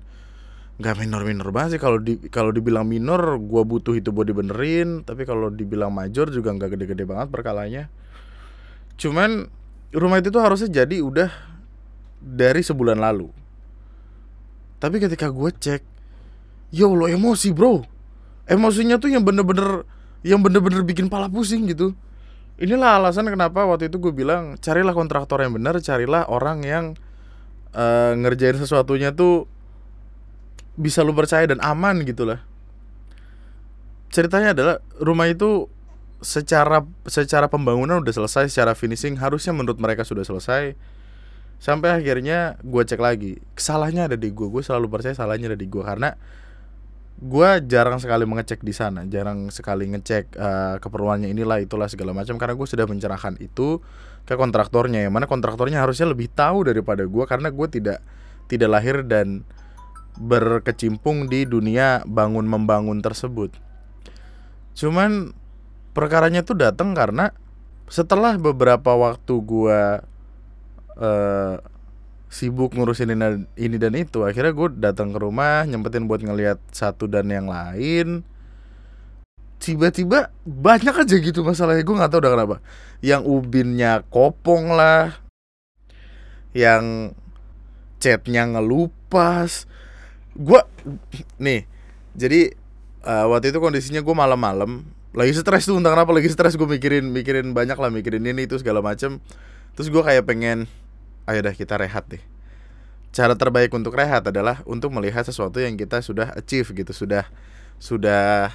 nggak 0.82 0.98
minor 0.98 1.22
minor 1.22 1.48
banget 1.54 1.78
sih. 1.78 1.80
Kalau 1.80 2.02
di 2.02 2.18
kalau 2.26 2.50
dibilang 2.50 2.82
minor 2.82 3.38
gue 3.38 3.62
butuh 3.62 3.94
itu 3.94 4.10
buat 4.10 4.26
dibenerin. 4.26 5.06
Tapi 5.06 5.22
kalau 5.22 5.48
dibilang 5.48 5.94
major 5.94 6.26
juga 6.34 6.50
nggak 6.50 6.74
gede-gede 6.74 7.06
banget 7.06 7.30
perkalanya. 7.30 7.86
Cuman 8.98 9.46
rumah 9.94 10.18
itu 10.18 10.34
tuh 10.34 10.42
harusnya 10.42 10.82
jadi 10.82 10.98
udah 10.98 11.30
dari 12.18 12.60
sebulan 12.66 12.98
lalu. 12.98 13.30
Tapi 14.82 14.98
ketika 14.98 15.30
gue 15.30 15.50
cek 15.54 15.82
ya 16.74 16.90
lo 16.90 17.06
emosi 17.06 17.54
bro. 17.54 17.86
Emosinya 18.50 18.98
tuh 18.98 19.14
yang 19.14 19.22
bener-bener 19.22 19.86
yang 20.26 20.42
bener-bener 20.42 20.82
bikin 20.82 21.06
pala 21.06 21.30
pusing 21.30 21.70
gitu. 21.70 21.94
Inilah 22.58 22.98
alasan 22.98 23.30
kenapa 23.30 23.62
waktu 23.66 23.86
itu 23.86 24.02
gue 24.02 24.10
bilang 24.10 24.58
carilah 24.58 24.90
kontraktor 24.94 25.38
yang 25.42 25.54
benar 25.54 25.78
carilah 25.78 26.26
orang 26.26 26.62
yang 26.66 26.84
uh, 27.74 28.12
ngerjain 28.14 28.58
sesuatunya 28.58 29.14
tuh 29.14 29.50
bisa 30.76 31.04
lu 31.04 31.12
percaya 31.12 31.44
dan 31.44 31.60
aman 31.60 32.04
gitu 32.04 32.24
lah. 32.24 32.40
Ceritanya 34.12 34.52
adalah 34.52 34.76
rumah 35.00 35.28
itu 35.28 35.68
secara 36.22 36.86
secara 37.08 37.50
pembangunan 37.50 37.98
udah 37.98 38.14
selesai 38.14 38.46
secara 38.52 38.78
finishing 38.78 39.18
harusnya 39.18 39.52
menurut 39.52 39.80
mereka 39.80 40.04
sudah 40.04 40.24
selesai. 40.24 40.76
Sampai 41.62 41.94
akhirnya 41.94 42.58
gue 42.66 42.82
cek 42.82 42.98
lagi 42.98 43.38
kesalahannya 43.54 44.10
ada 44.10 44.16
di 44.18 44.34
gue 44.34 44.48
gue 44.50 44.62
selalu 44.66 44.90
percaya 44.90 45.14
salahnya 45.14 45.54
ada 45.54 45.58
di 45.58 45.70
gue 45.70 45.78
karena 45.78 46.18
gue 47.22 47.48
jarang 47.70 48.02
sekali 48.02 48.26
mengecek 48.26 48.66
di 48.66 48.74
sana 48.74 49.06
jarang 49.06 49.46
sekali 49.46 49.86
ngecek 49.94 50.34
uh, 50.34 50.82
keperluannya 50.82 51.30
inilah 51.30 51.62
itulah 51.62 51.86
segala 51.86 52.10
macam. 52.16 52.34
Karena 52.36 52.54
gue 52.58 52.66
sudah 52.66 52.86
mencerahkan 52.88 53.38
itu 53.38 53.78
ke 54.22 54.34
kontraktornya 54.38 55.06
yang 55.06 55.14
mana 55.14 55.26
kontraktornya 55.26 55.82
harusnya 55.82 56.10
lebih 56.10 56.30
tahu 56.30 56.66
daripada 56.66 57.02
gue 57.02 57.24
karena 57.26 57.50
gue 57.50 57.68
tidak 57.70 57.98
tidak 58.46 58.68
lahir 58.70 59.02
dan 59.06 59.46
berkecimpung 60.16 61.28
di 61.28 61.48
dunia 61.48 62.04
bangun 62.04 62.44
membangun 62.44 63.00
tersebut. 63.00 63.52
Cuman 64.76 65.32
perkaranya 65.92 66.44
tuh 66.44 66.56
datang 66.56 66.96
karena 66.96 67.32
setelah 67.88 68.40
beberapa 68.40 68.96
waktu 68.96 69.34
gue 69.44 69.80
uh, 70.96 71.56
sibuk 72.32 72.72
ngurusin 72.72 73.12
ini, 73.12 73.44
ini 73.60 73.76
dan 73.76 73.92
itu 73.92 74.24
akhirnya 74.24 74.56
gue 74.56 74.68
datang 74.80 75.12
ke 75.12 75.18
rumah 75.20 75.68
nyempetin 75.68 76.08
buat 76.08 76.24
ngelihat 76.24 76.56
satu 76.72 77.04
dan 77.04 77.28
yang 77.28 77.52
lain. 77.52 78.24
Tiba-tiba 79.62 80.32
banyak 80.42 81.06
aja 81.06 81.16
gitu 81.22 81.44
masalahnya 81.44 81.84
gue 81.84 81.96
nggak 81.96 82.10
tahu 82.10 82.20
udah 82.24 82.32
kenapa. 82.32 82.56
Yang 83.04 83.22
ubinnya 83.28 84.02
kopong 84.08 84.72
lah 84.72 85.20
yang 86.56 87.12
chatnya 88.00 88.48
ngelupas 88.48 89.68
gue 90.32 90.60
nih 91.36 91.68
jadi 92.12 92.52
uh, 93.04 93.26
waktu 93.32 93.52
itu 93.52 93.58
kondisinya 93.58 94.00
gue 94.04 94.14
malam-malam. 94.14 94.84
Lagi 95.12 95.36
stres 95.36 95.68
tuh 95.68 95.76
entah 95.76 95.92
kenapa 95.92 96.12
lagi 96.12 96.28
stres. 96.32 96.56
Gue 96.56 96.68
mikirin 96.68 97.08
mikirin 97.12 97.52
banyak 97.52 97.76
lah 97.76 97.92
mikirin 97.92 98.24
ini 98.24 98.48
itu 98.48 98.56
segala 98.60 98.80
macem. 98.80 99.20
Terus 99.76 99.88
gue 99.88 100.02
kayak 100.04 100.24
pengen 100.28 100.68
ayo 101.28 101.40
dah 101.44 101.54
kita 101.56 101.76
rehat 101.76 102.04
deh. 102.08 102.22
Cara 103.12 103.36
terbaik 103.36 103.68
untuk 103.76 103.92
rehat 103.92 104.24
adalah 104.24 104.64
untuk 104.64 104.88
melihat 104.92 105.24
sesuatu 105.24 105.60
yang 105.60 105.76
kita 105.76 106.00
sudah 106.00 106.32
achieve 106.32 106.72
gitu 106.72 106.92
sudah 106.96 107.28
sudah 107.76 108.52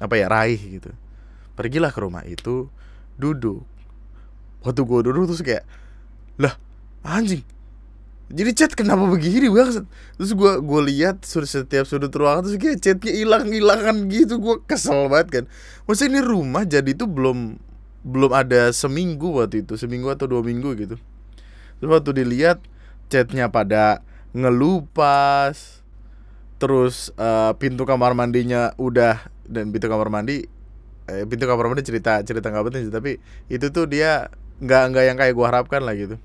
apa 0.00 0.14
ya 0.16 0.28
raih 0.28 0.80
gitu. 0.80 0.92
Pergilah 1.52 1.92
ke 1.92 2.00
rumah 2.00 2.24
itu 2.24 2.72
duduk. 3.20 3.64
Waktu 4.64 4.80
gue 4.84 5.00
duduk 5.08 5.24
terus 5.28 5.44
kayak 5.44 5.64
lah 6.40 6.56
anjing 7.04 7.44
jadi 8.30 8.50
chat 8.54 8.72
kenapa 8.78 9.10
begini 9.10 9.50
banget 9.50 9.82
terus 10.14 10.30
gue 10.38 10.52
gue 10.62 10.80
lihat 10.94 11.26
setiap 11.26 11.82
sudut 11.82 12.14
ruangan 12.14 12.46
terus 12.46 12.62
kayak 12.62 12.78
chatnya 12.78 13.10
hilang 13.10 13.50
hilangan 13.50 14.06
gitu. 14.06 14.38
Gue 14.38 14.62
kesel 14.70 15.10
banget 15.10 15.28
kan. 15.28 15.44
Maksudnya 15.90 16.18
ini 16.18 16.20
rumah 16.22 16.62
jadi 16.62 16.94
itu 16.94 17.10
belum 17.10 17.58
belum 18.06 18.30
ada 18.30 18.70
seminggu 18.70 19.34
waktu 19.42 19.66
itu. 19.66 19.74
Seminggu 19.74 20.14
atau 20.14 20.30
dua 20.30 20.46
minggu 20.46 20.78
gitu. 20.78 20.94
Terus 21.82 21.90
waktu 21.90 22.22
dilihat 22.22 22.62
chatnya 23.10 23.50
pada 23.50 24.06
ngelupas. 24.30 25.82
Terus 26.62 27.10
uh, 27.18 27.50
pintu 27.58 27.82
kamar 27.82 28.14
mandinya 28.14 28.78
udah 28.78 29.26
dan 29.50 29.74
pintu 29.74 29.90
kamar 29.90 30.06
mandi 30.06 30.46
eh, 31.10 31.26
pintu 31.26 31.50
kamar 31.50 31.66
mandi 31.66 31.82
cerita 31.82 32.22
cerita 32.22 32.54
nggak 32.54 32.64
penting 32.70 32.82
tapi 32.94 33.18
itu 33.50 33.66
tuh 33.74 33.90
dia 33.90 34.30
nggak 34.62 34.82
nggak 34.94 35.04
yang 35.10 35.16
kayak 35.18 35.34
gua 35.34 35.50
harapkan 35.50 35.82
lah 35.82 35.98
gitu 35.98 36.22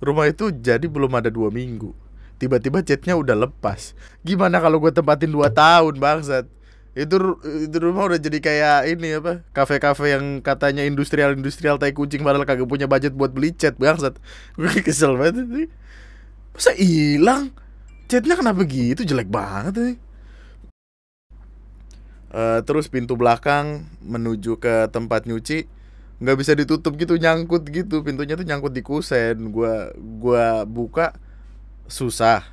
rumah 0.00 0.26
itu 0.26 0.50
jadi 0.50 0.84
belum 0.88 1.12
ada 1.16 1.28
dua 1.28 1.52
minggu. 1.52 1.92
Tiba-tiba 2.40 2.80
chatnya 2.80 3.14
udah 3.20 3.36
lepas. 3.36 3.92
Gimana 4.24 4.64
kalau 4.64 4.80
gue 4.80 4.88
tempatin 4.88 5.28
2 5.28 5.52
tahun 5.52 6.00
bangsat? 6.00 6.48
Itu 6.96 7.36
itu 7.68 7.76
rumah 7.76 8.08
udah 8.08 8.16
jadi 8.16 8.40
kayak 8.40 8.78
ini 8.96 9.20
apa 9.20 9.44
kafe-kafe 9.52 10.16
yang 10.16 10.40
katanya 10.40 10.82
industrial 10.88 11.36
industrial 11.36 11.76
tai 11.76 11.92
kucing 11.92 12.24
padahal 12.24 12.48
kagak 12.48 12.64
punya 12.64 12.88
budget 12.88 13.12
buat 13.12 13.36
beli 13.36 13.52
cat 13.52 13.76
bangsat. 13.76 14.16
Gue 14.58 14.80
kesel 14.80 15.20
banget 15.20 15.46
sih. 15.52 15.68
Masa 16.56 16.72
hilang? 16.80 17.52
Catnya 18.08 18.40
kenapa 18.40 18.64
gitu? 18.64 19.04
Jelek 19.04 19.28
banget 19.28 19.76
nih 19.76 19.96
uh, 22.34 22.60
terus 22.64 22.86
pintu 22.86 23.18
belakang 23.18 23.86
menuju 24.02 24.58
ke 24.58 24.88
tempat 24.90 25.26
nyuci 25.26 25.66
nggak 26.20 26.36
bisa 26.36 26.52
ditutup 26.52 26.94
gitu 27.00 27.16
nyangkut 27.16 27.64
gitu. 27.72 28.04
Pintunya 28.04 28.36
tuh 28.36 28.44
nyangkut 28.44 28.76
di 28.76 28.84
kusen. 28.84 29.50
Gua 29.50 29.90
gua 29.96 30.68
buka 30.68 31.16
susah. 31.88 32.44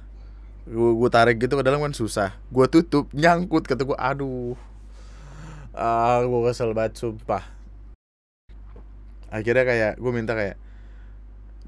Gua, 0.68 0.96
gua 0.96 1.10
tarik 1.12 1.40
gitu 1.44 1.60
ke 1.60 1.64
dalam 1.64 1.84
kan 1.84 1.92
susah. 1.92 2.36
Gua 2.48 2.72
tutup 2.72 3.12
nyangkut 3.12 3.68
kata 3.68 3.84
gua 3.84 4.00
aduh. 4.00 4.56
Ah 5.76 6.24
gua 6.24 6.50
kesel 6.50 6.72
banget 6.72 6.98
sumpah. 6.98 7.44
Akhirnya 9.28 9.68
kayak 9.68 9.94
gua 10.00 10.12
minta 10.16 10.32
kayak 10.32 10.56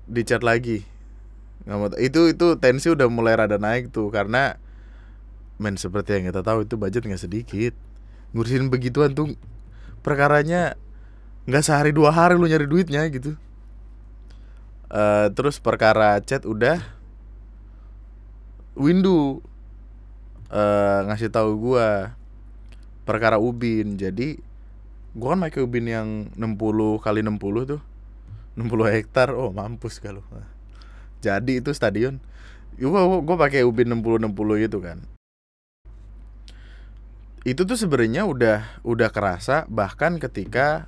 dicat 0.07 0.41
lagi. 0.41 0.87
Nggak 1.67 1.77
mau 1.77 1.91
itu 1.99 2.31
itu 2.31 2.47
tensi 2.57 2.87
udah 2.87 3.11
mulai 3.11 3.35
rada 3.35 3.59
naik 3.59 3.91
tuh 3.91 4.07
karena 4.09 4.55
men 5.59 5.75
seperti 5.75 6.15
yang 6.15 6.31
kita 6.31 6.39
tahu 6.39 6.63
itu 6.63 6.79
budget 6.79 7.03
nggak 7.03 7.19
sedikit. 7.19 7.75
Ngurusin 8.31 8.71
begituan 8.71 9.11
tuh 9.11 9.35
perkaranya 9.99 10.79
nggak 11.49 11.65
sehari 11.65 11.89
dua 11.89 12.13
hari 12.13 12.37
lu 12.37 12.45
nyari 12.45 12.69
duitnya 12.69 13.01
gitu. 13.09 13.33
Uh, 14.89 15.33
terus 15.33 15.57
perkara 15.57 16.21
chat 16.21 16.45
udah. 16.45 16.77
Windu 18.77 19.41
uh, 20.53 20.99
ngasih 21.09 21.33
tahu 21.33 21.57
gua 21.57 22.13
perkara 23.03 23.41
ubin. 23.41 23.97
Jadi 23.97 24.37
gua 25.17 25.33
kan 25.33 25.49
pakai 25.49 25.65
ubin 25.65 25.89
yang 25.89 26.07
60 26.37 27.01
kali 27.01 27.25
60 27.25 27.41
tuh. 27.75 27.81
60 28.53 28.95
hektar. 28.95 29.33
Oh 29.33 29.49
mampus 29.49 29.97
kalau 29.97 30.21
jadi 31.19 31.59
itu 31.59 31.73
stadion. 31.75 32.21
Gua 32.79 33.03
gua, 33.03 33.19
gua 33.25 33.37
pakai 33.49 33.67
ubin 33.67 33.91
60 33.91 34.29
60 34.31 34.63
gitu 34.69 34.79
kan. 34.79 35.03
Itu 37.43 37.63
tuh 37.67 37.75
sebenarnya 37.75 38.23
udah 38.23 38.83
udah 38.87 39.09
kerasa. 39.11 39.67
Bahkan 39.67 40.21
ketika 40.23 40.87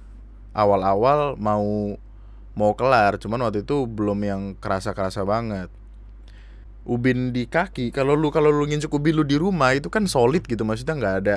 awal-awal 0.52 1.40
mau 1.40 1.96
mau 2.52 2.76
kelar 2.76 3.16
cuman 3.16 3.48
waktu 3.48 3.64
itu 3.64 3.88
belum 3.88 4.20
yang 4.24 4.42
kerasa-kerasa 4.60 5.24
banget. 5.24 5.72
Ubin 6.84 7.32
di 7.32 7.46
kaki 7.46 7.94
kalau 7.94 8.18
lu 8.18 8.34
kalau 8.34 8.50
lu 8.50 8.66
nginjek 8.68 8.92
ubin 8.92 9.16
lu 9.16 9.24
di 9.24 9.38
rumah 9.38 9.72
itu 9.78 9.88
kan 9.88 10.10
solid 10.10 10.44
gitu 10.44 10.66
maksudnya 10.66 10.98
nggak 10.98 11.16
ada 11.24 11.36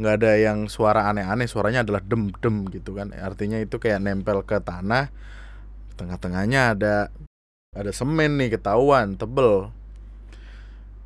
nggak 0.00 0.14
ada 0.16 0.32
yang 0.40 0.58
suara 0.66 1.12
aneh-aneh 1.12 1.46
suaranya 1.46 1.84
adalah 1.86 2.02
dem 2.04 2.32
dem 2.42 2.68
gitu 2.68 2.96
kan. 2.96 3.12
Artinya 3.16 3.56
itu 3.60 3.80
kayak 3.80 4.02
nempel 4.04 4.44
ke 4.44 4.60
tanah 4.60 5.08
tengah-tengahnya 5.96 6.76
ada 6.76 6.94
ada 7.70 7.92
semen 7.94 8.36
nih 8.36 8.58
ketahuan 8.58 9.16
tebel. 9.16 9.72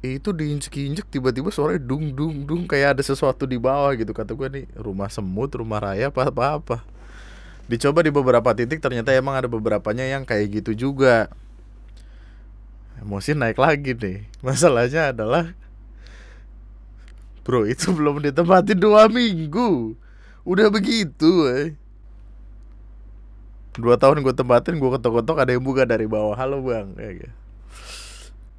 Itu 0.05 0.37
diinjek-injek 0.37 1.09
tiba-tiba 1.09 1.49
suaranya 1.49 1.81
dung 1.81 2.13
dung 2.13 2.45
dung 2.45 2.63
kayak 2.69 2.99
ada 2.99 3.03
sesuatu 3.05 3.45
di 3.45 3.57
bawah 3.61 3.93
gitu. 3.97 4.11
Kata 4.17 4.33
gue 4.33 4.49
nih 4.49 4.67
rumah 4.81 5.09
semut 5.13 5.53
rumah 5.55 5.81
raya 5.81 6.09
apa 6.09 6.29
apa 6.29 6.45
apa 6.59 6.77
dicoba 7.65 8.05
di 8.05 8.13
beberapa 8.13 8.53
titik 8.53 8.85
ternyata 8.85 9.13
emang 9.17 9.41
ada 9.41 9.49
beberapanya 9.49 10.05
yang 10.05 10.29
kayak 10.29 10.63
gitu 10.63 10.91
juga. 10.91 11.33
Emosi 13.01 13.37
naik 13.37 13.57
lagi 13.57 13.97
nih. 13.97 14.29
Masalahnya 14.45 15.13
adalah 15.13 15.53
bro 17.45 17.69
itu 17.69 17.93
belum 17.97 18.21
ditempati 18.25 18.77
dua 18.77 19.09
minggu. 19.09 19.97
Udah 20.45 20.69
begitu 20.69 21.49
eh. 21.49 21.73
dua 23.75 23.99
tahun 23.99 24.23
gue 24.23 24.31
tempatin 24.31 24.79
gue 24.79 24.87
ketok-ketok 24.87 25.41
ada 25.41 25.51
yang 25.51 25.65
buka 25.65 25.89
dari 25.89 26.05
bawah. 26.05 26.37
Halo 26.37 26.63
bang. 26.63 26.95
Ya, 27.01 27.11
ya. 27.27 27.31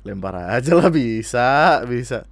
lempar 0.06 0.38
aja 0.38 0.78
lah 0.78 0.94
bisa 0.94 1.82
bisa. 1.90 2.30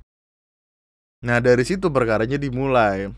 Nah 1.26 1.42
dari 1.42 1.66
situ 1.66 1.90
perkaranya 1.90 2.38
dimulai. 2.38 3.10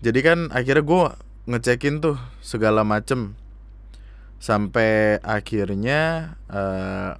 Jadi 0.00 0.20
kan 0.24 0.48
akhirnya 0.48 0.80
gue 0.80 1.04
ngecekin 1.50 1.98
tuh 1.98 2.14
segala 2.38 2.86
macem. 2.86 3.34
Sampai 4.40 5.20
akhirnya 5.20 6.32
uh, 6.48 7.18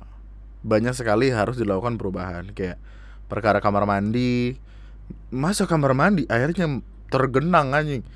banyak 0.64 0.94
sekali 0.96 1.28
harus 1.34 1.58
dilakukan 1.58 1.98
perubahan. 1.98 2.54
Kayak 2.54 2.78
perkara 3.26 3.58
kamar 3.58 3.84
mandi. 3.84 4.56
Masa 5.34 5.66
kamar 5.66 5.92
mandi? 5.92 6.24
Akhirnya 6.30 6.80
tergenang 7.10 7.74
anjing. 7.74 8.06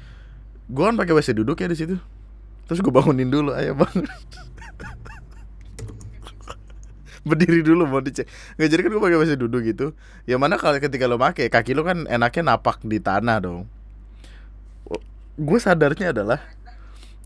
Gue 0.71 0.85
kan 0.89 0.97
pakai 0.97 1.13
wc 1.13 1.35
duduk 1.37 1.61
ya 1.61 1.69
di 1.69 1.77
situ. 1.77 1.99
Terus 2.65 2.81
gue 2.81 2.95
bangunin 2.95 3.29
dulu 3.29 3.53
ayo 3.53 3.77
bang. 3.77 3.93
Berdiri 7.29 7.61
dulu 7.61 7.85
mau 7.85 8.01
dicek. 8.01 8.25
Nggak 8.57 8.69
jadi 8.73 8.81
kan 8.81 8.91
gue 8.97 9.03
pakai 9.05 9.19
wc 9.21 9.33
duduk 9.37 9.61
gitu. 9.69 9.93
Yang 10.25 10.41
mana 10.41 10.57
kalau 10.57 10.81
ketika 10.81 11.05
lo 11.05 11.21
pakai 11.21 11.53
kaki 11.53 11.77
lo 11.77 11.85
kan 11.85 12.09
enaknya 12.09 12.57
napak 12.57 12.81
di 12.87 13.03
tanah 13.03 13.37
dong 13.43 13.74
gue 15.35 15.59
sadarnya 15.59 16.15
adalah 16.15 16.41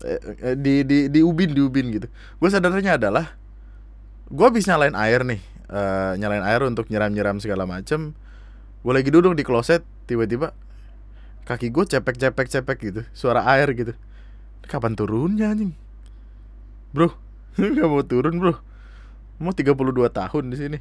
eh, 0.01 0.57
di 0.57 0.81
di 0.85 0.97
di 1.09 1.19
ubin 1.21 1.53
di 1.53 1.61
ubin 1.61 1.93
gitu. 1.93 2.07
Gue 2.41 2.49
sadarnya 2.49 2.97
adalah 2.97 3.37
gue 4.29 4.45
habis 4.45 4.65
nyalain 4.69 4.93
air 4.93 5.25
nih 5.25 5.41
uh, 5.69 6.13
nyalain 6.17 6.45
air 6.45 6.61
untuk 6.65 6.89
nyiram 6.89 7.13
nyiram 7.13 7.37
segala 7.37 7.69
macem. 7.69 8.17
Gue 8.81 8.93
lagi 8.95 9.09
duduk 9.13 9.37
di 9.37 9.45
kloset 9.45 9.85
tiba-tiba 10.09 10.55
kaki 11.45 11.73
gue 11.73 11.81
cepek 11.81 12.15
cepek 12.17 12.47
cepek 12.49 12.77
gitu 12.81 13.01
suara 13.13 13.45
air 13.45 13.69
gitu. 13.73 13.93
Kapan 14.69 14.93
turunnya 14.93 15.49
anjing? 15.53 15.73
Bro 16.93 17.13
nggak 17.57 17.87
mau 17.89 18.01
turun 18.05 18.37
bro. 18.41 18.53
Mau 19.39 19.55
32 19.55 19.71
tahun 20.11 20.43
di 20.51 20.57
sini. 20.59 20.77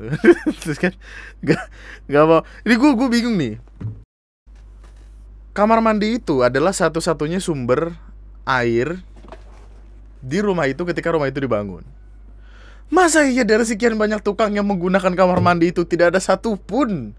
Terus 0.62 0.78
kan 0.78 0.92
nggak 1.40 1.62
nggak 2.10 2.24
mau. 2.26 2.42
Ini 2.66 2.74
gue 2.76 2.90
gue 2.94 3.08
bingung 3.08 3.36
nih 3.38 3.56
kamar 5.54 5.78
mandi 5.80 6.18
itu 6.18 6.42
adalah 6.42 6.74
satu-satunya 6.74 7.38
sumber 7.38 7.94
air 8.44 9.00
di 10.20 10.38
rumah 10.42 10.68
itu 10.68 10.82
ketika 10.84 11.14
rumah 11.14 11.30
itu 11.30 11.40
dibangun 11.40 11.86
Masa 12.92 13.24
iya 13.24 13.48
dari 13.48 13.64
sekian 13.64 13.96
banyak 13.96 14.20
tukang 14.20 14.52
yang 14.52 14.68
menggunakan 14.68 15.16
kamar 15.16 15.40
mandi 15.40 15.72
itu 15.72 15.88
tidak 15.88 16.12
ada 16.12 16.20
satupun 16.20 17.16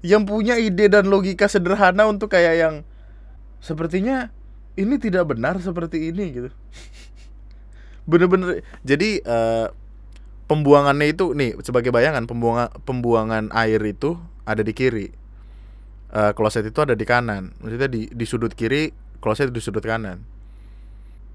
yang 0.00 0.24
punya 0.24 0.56
ide 0.56 0.88
dan 0.88 1.12
logika 1.12 1.44
sederhana 1.44 2.08
untuk 2.08 2.32
kayak 2.32 2.54
yang 2.56 2.74
sepertinya 3.60 4.32
ini 4.74 4.96
tidak 4.96 5.28
benar 5.30 5.60
seperti 5.60 6.08
ini 6.12 6.24
gitu. 6.32 6.50
Bener-bener 8.10 8.64
jadi 8.80 9.20
uh, 9.24 9.66
pembuangannya 10.48 11.12
itu 11.12 11.32
nih 11.36 11.56
sebagai 11.60 11.92
bayangan 11.92 12.24
pembuangan 12.24 12.68
pembuangan 12.84 13.44
air 13.52 13.80
itu 13.84 14.16
ada 14.48 14.64
di 14.64 14.72
kiri. 14.72 15.12
Uh, 16.14 16.30
kloset 16.30 16.62
itu 16.62 16.78
ada 16.78 16.94
di 16.94 17.02
kanan. 17.02 17.50
Maksudnya 17.58 17.90
di 17.90 18.06
di 18.06 18.24
sudut 18.24 18.54
kiri, 18.54 18.94
kloset 19.18 19.50
di 19.50 19.58
sudut 19.58 19.82
kanan. 19.82 20.22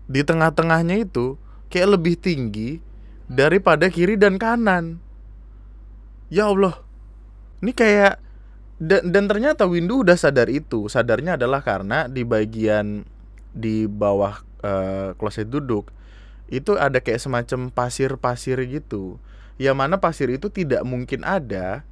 Di 0.07 0.24
tengah-tengahnya 0.24 1.03
itu 1.03 1.36
kayak 1.67 2.00
lebih 2.00 2.15
tinggi 2.15 2.79
daripada 3.27 3.91
kiri 3.91 4.15
dan 4.15 4.39
kanan. 4.39 5.03
Ya 6.31 6.48
Allah. 6.48 6.79
Ini 7.59 7.75
kayak 7.75 8.24
dan, 8.79 9.12
dan 9.12 9.27
ternyata 9.27 9.67
Windu 9.67 10.07
udah 10.07 10.15
sadar 10.15 10.48
itu. 10.48 10.88
Sadarnya 10.88 11.36
adalah 11.36 11.59
karena 11.59 12.07
di 12.07 12.24
bagian 12.24 13.03
di 13.51 13.83
bawah 13.83 14.39
uh, 14.63 15.12
kloset 15.19 15.51
duduk 15.51 15.91
itu 16.50 16.79
ada 16.79 16.98
kayak 16.98 17.21
semacam 17.21 17.69
pasir-pasir 17.69 18.57
gitu. 18.65 19.19
Yang 19.59 19.75
mana 19.75 19.95
pasir 20.00 20.31
itu 20.31 20.50
tidak 20.50 20.81
mungkin 20.88 21.27
ada 21.27 21.83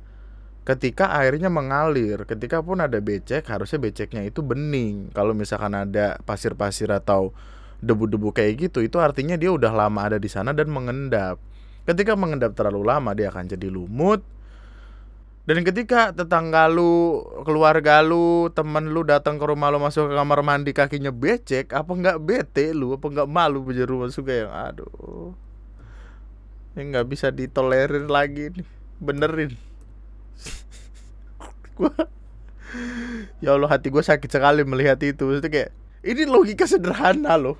ketika 0.68 1.16
airnya 1.16 1.48
mengalir. 1.48 2.28
Ketika 2.28 2.60
pun 2.60 2.84
ada 2.84 3.00
becek, 3.00 3.48
harusnya 3.48 3.80
beceknya 3.80 4.28
itu 4.28 4.44
bening. 4.44 5.16
Kalau 5.16 5.32
misalkan 5.32 5.72
ada 5.72 6.20
pasir-pasir 6.28 6.92
atau 6.92 7.32
debu-debu 7.80 8.34
kayak 8.34 8.68
gitu 8.68 8.82
itu 8.82 8.98
artinya 8.98 9.38
dia 9.38 9.54
udah 9.54 9.70
lama 9.70 10.12
ada 10.12 10.20
di 10.20 10.28
sana 10.28 10.52
dan 10.52 10.68
mengendap. 10.68 11.40
Ketika 11.88 12.20
mengendap 12.20 12.52
terlalu 12.52 12.84
lama 12.84 13.16
dia 13.16 13.32
akan 13.32 13.48
jadi 13.48 13.72
lumut. 13.72 14.20
Dan 15.48 15.64
ketika 15.64 16.12
tetangga 16.12 16.68
lu, 16.68 17.24
keluarga 17.48 18.04
lu, 18.04 18.52
temen 18.52 18.92
lu 18.92 19.08
datang 19.08 19.40
ke 19.40 19.48
rumah 19.48 19.72
lu 19.72 19.80
masuk 19.80 20.12
ke 20.12 20.14
kamar 20.20 20.44
mandi 20.44 20.76
kakinya 20.76 21.08
becek, 21.08 21.72
apa 21.72 21.88
nggak 21.88 22.20
bete 22.20 22.76
lu, 22.76 23.00
apa 23.00 23.08
nggak 23.08 23.32
malu 23.32 23.64
punya 23.64 23.88
rumah 23.88 24.12
suka 24.12 24.44
yang 24.44 24.52
aduh, 24.52 25.32
yang 26.76 26.92
nggak 26.92 27.08
bisa 27.08 27.32
ditolerir 27.32 28.12
lagi 28.12 28.60
nih, 28.60 28.68
benerin. 29.00 29.67
Gua, 31.77 31.93
ya 33.39 33.53
Allah 33.53 33.69
hati 33.69 33.93
gue 33.93 34.01
sakit 34.01 34.27
sekali 34.27 34.65
melihat 34.65 34.98
itu, 35.05 35.24
maksudnya 35.24 35.51
kayak 35.53 35.72
ini 36.03 36.24
logika 36.27 36.65
sederhana 36.65 37.38
loh. 37.38 37.57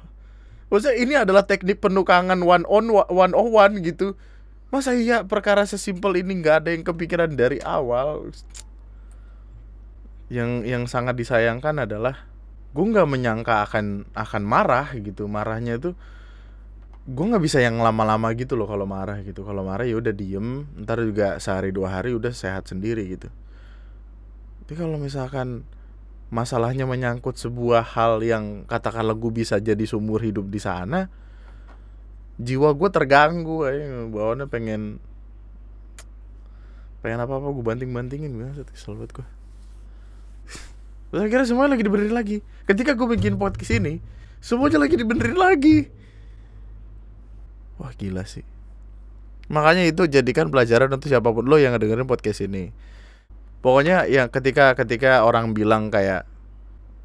Maksudnya 0.68 0.96
ini 1.00 1.14
adalah 1.16 1.48
teknik 1.48 1.80
penukangan 1.80 2.40
one 2.44 2.68
on 2.68 2.92
one 2.92 3.34
on 3.34 3.48
one 3.52 3.74
gitu. 3.82 4.20
masa 4.68 4.92
iya 4.92 5.24
perkara 5.24 5.64
sesimpel 5.64 6.20
ini 6.20 6.44
nggak 6.44 6.68
ada 6.68 6.70
yang 6.76 6.84
kepikiran 6.84 7.32
dari 7.40 7.64
awal? 7.64 8.36
Yang 10.28 10.52
yang 10.68 10.84
sangat 10.92 11.16
disayangkan 11.16 11.88
adalah 11.88 12.28
gue 12.76 12.84
nggak 12.84 13.08
menyangka 13.08 13.64
akan 13.64 14.12
akan 14.12 14.44
marah 14.44 14.92
gitu. 15.00 15.32
Marahnya 15.32 15.80
itu 15.80 15.96
gue 17.08 17.26
nggak 17.32 17.40
bisa 17.40 17.64
yang 17.64 17.80
lama-lama 17.80 18.28
gitu 18.36 18.60
loh 18.60 18.68
kalau 18.68 18.84
marah 18.84 19.24
gitu. 19.24 19.48
Kalau 19.48 19.64
marah 19.64 19.88
ya 19.88 19.96
udah 20.04 20.12
diem 20.12 20.68
ntar 20.84 21.00
juga 21.00 21.40
sehari 21.40 21.72
dua 21.72 21.96
hari 21.96 22.12
udah 22.12 22.36
sehat 22.36 22.68
sendiri 22.68 23.08
gitu 23.08 23.32
tapi 24.68 24.76
kalau 24.76 25.00
misalkan 25.00 25.64
masalahnya 26.28 26.84
menyangkut 26.84 27.40
sebuah 27.40 27.96
hal 27.96 28.20
yang 28.20 28.68
katakanlah 28.68 29.16
gue 29.16 29.32
bisa 29.32 29.64
jadi 29.64 29.80
sumur 29.88 30.20
hidup 30.20 30.52
di 30.52 30.60
sana 30.60 31.08
jiwa 32.36 32.76
gue 32.76 32.90
terganggu 32.92 33.64
aja 33.64 34.12
bawaannya 34.12 34.52
pengen 34.52 35.00
pengen 37.00 37.24
apa 37.24 37.32
apa 37.32 37.48
gue 37.48 37.64
banting 37.64 37.96
bantingin 37.96 38.36
gue 38.36 38.68
kesel 38.76 39.00
banget 39.00 39.24
gue 39.24 39.28
Terus 41.16 41.22
akhirnya 41.24 41.48
semuanya 41.48 41.80
lagi 41.80 41.88
dibenerin 41.88 42.12
lagi. 42.12 42.38
Ketika 42.68 42.92
gue 42.92 43.08
bikin 43.16 43.40
podcast 43.40 43.80
ini 43.80 44.04
Semuanya 44.44 44.84
lagi 44.84 44.96
dibenerin 45.00 45.40
lagi. 45.40 45.90
Wah 47.80 47.94
gila 47.96 48.26
sih. 48.28 48.46
Makanya 49.48 49.88
itu 49.88 50.06
jadikan 50.12 50.52
pelajaran 50.52 50.92
untuk 50.92 51.08
siapa 51.08 51.32
pun 51.32 51.48
lo 51.48 51.56
yang 51.56 51.72
ngedengerin 51.72 52.04
podcast 52.04 52.44
ini 52.44 52.76
Pokoknya 53.68 54.08
ya 54.08 54.32
ketika 54.32 54.80
ketika 54.80 55.28
orang 55.28 55.52
bilang 55.52 55.92
kayak 55.92 56.24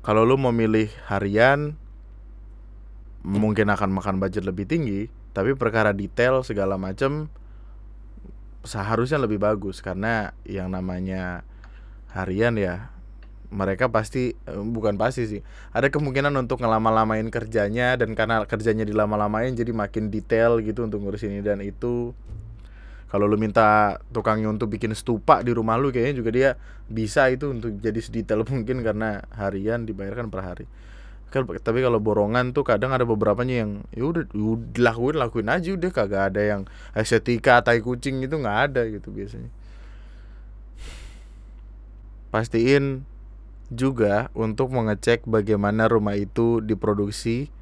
Kalau 0.07 0.23
lo 0.23 0.39
mau 0.39 0.55
milih 0.55 0.87
harian 1.11 1.75
Mungkin 3.27 3.67
akan 3.67 3.91
makan 3.91 4.23
budget 4.23 4.47
lebih 4.47 4.71
tinggi 4.71 5.11
Tapi 5.35 5.59
perkara 5.59 5.91
detail 5.91 6.47
segala 6.47 6.79
macem 6.79 7.27
Seharusnya 8.63 9.19
lebih 9.19 9.43
bagus. 9.43 9.83
Karena 9.83 10.31
yang 10.47 10.71
namanya 10.71 11.43
harian 12.15 12.55
ya 12.55 12.95
mereka 13.53 13.93
pasti 13.93 14.33
eh, 14.33 14.63
bukan 14.65 14.97
pasti 14.97 15.29
sih 15.29 15.41
ada 15.77 15.93
kemungkinan 15.93 16.33
untuk 16.41 16.65
ngelama-lamain 16.65 17.29
kerjanya 17.29 18.01
dan 18.01 18.17
karena 18.17 18.49
kerjanya 18.49 18.89
dilama-lamain 18.89 19.53
jadi 19.53 19.77
makin 19.77 20.09
detail 20.09 20.59
gitu 20.65 20.89
untuk 20.89 21.05
ngurus 21.05 21.29
ini 21.29 21.45
dan 21.45 21.61
itu 21.61 22.17
kalau 23.13 23.29
lu 23.29 23.37
minta 23.37 24.01
tukangnya 24.09 24.49
untuk 24.49 24.73
bikin 24.73 24.97
stupa 24.97 25.45
di 25.45 25.53
rumah 25.53 25.77
lu 25.77 25.93
kayaknya 25.93 26.17
juga 26.17 26.31
dia 26.33 26.51
bisa 26.89 27.29
itu 27.29 27.53
untuk 27.53 27.77
jadi 27.77 28.01
sedetail 28.01 28.41
mungkin 28.49 28.81
karena 28.81 29.21
harian 29.37 29.85
dibayarkan 29.85 30.33
per 30.33 30.41
hari. 30.41 30.65
Kan 31.29 31.45
tapi 31.45 31.85
kalau 31.85 32.01
borongan 32.01 32.57
tuh 32.57 32.65
kadang 32.65 32.97
ada 32.97 33.05
beberapanya 33.05 33.69
yang 33.69 33.85
ya 33.93 34.09
udah 34.09 34.25
lakuin 34.81 35.21
lakuin 35.21 35.49
aja 35.53 35.77
udah 35.77 35.93
kagak 35.93 36.33
ada 36.33 36.41
yang 36.41 36.61
estetika 36.97 37.61
tai 37.61 37.85
kucing 37.85 38.25
itu 38.25 38.33
nggak 38.33 38.59
ada 38.73 38.89
gitu 38.89 39.13
biasanya. 39.13 39.53
Pastiin 42.33 43.05
juga 43.69 44.33
untuk 44.33 44.73
mengecek 44.73 45.29
bagaimana 45.29 45.85
rumah 45.85 46.17
itu 46.17 46.65
diproduksi 46.65 47.53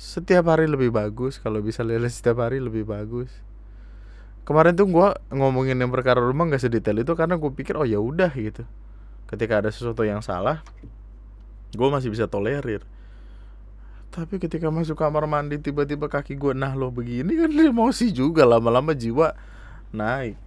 setiap 0.00 0.48
hari 0.48 0.68
lebih 0.68 0.88
bagus 0.88 1.36
kalau 1.36 1.60
bisa 1.60 1.84
lihat 1.84 2.08
setiap 2.08 2.40
hari 2.40 2.64
lebih 2.64 2.88
bagus 2.88 3.28
kemarin 4.48 4.72
tuh 4.72 4.88
gue 4.88 5.08
ngomongin 5.28 5.76
yang 5.76 5.92
perkara 5.92 6.24
rumah 6.24 6.48
nggak 6.48 6.64
sedetail 6.64 7.04
itu 7.04 7.12
karena 7.12 7.36
gue 7.36 7.52
pikir 7.52 7.76
oh 7.76 7.84
ya 7.84 8.00
udah 8.00 8.32
gitu. 8.32 8.64
Ketika 9.28 9.60
ada 9.60 9.68
sesuatu 9.68 10.08
yang 10.08 10.24
salah 10.24 10.64
gue 11.76 11.88
masih 11.92 12.08
bisa 12.08 12.24
tolerir. 12.24 12.80
Tapi 14.08 14.40
ketika 14.40 14.72
masuk 14.72 14.96
kamar 14.96 15.28
mandi 15.28 15.60
tiba-tiba 15.60 16.08
kaki 16.08 16.40
gue 16.40 16.56
nah 16.56 16.72
lo 16.72 16.88
begini 16.88 17.36
kan 17.36 17.52
emosi 17.76 18.08
juga 18.08 18.48
lama-lama 18.48 18.96
jiwa 18.96 19.36
naik. 19.92 20.40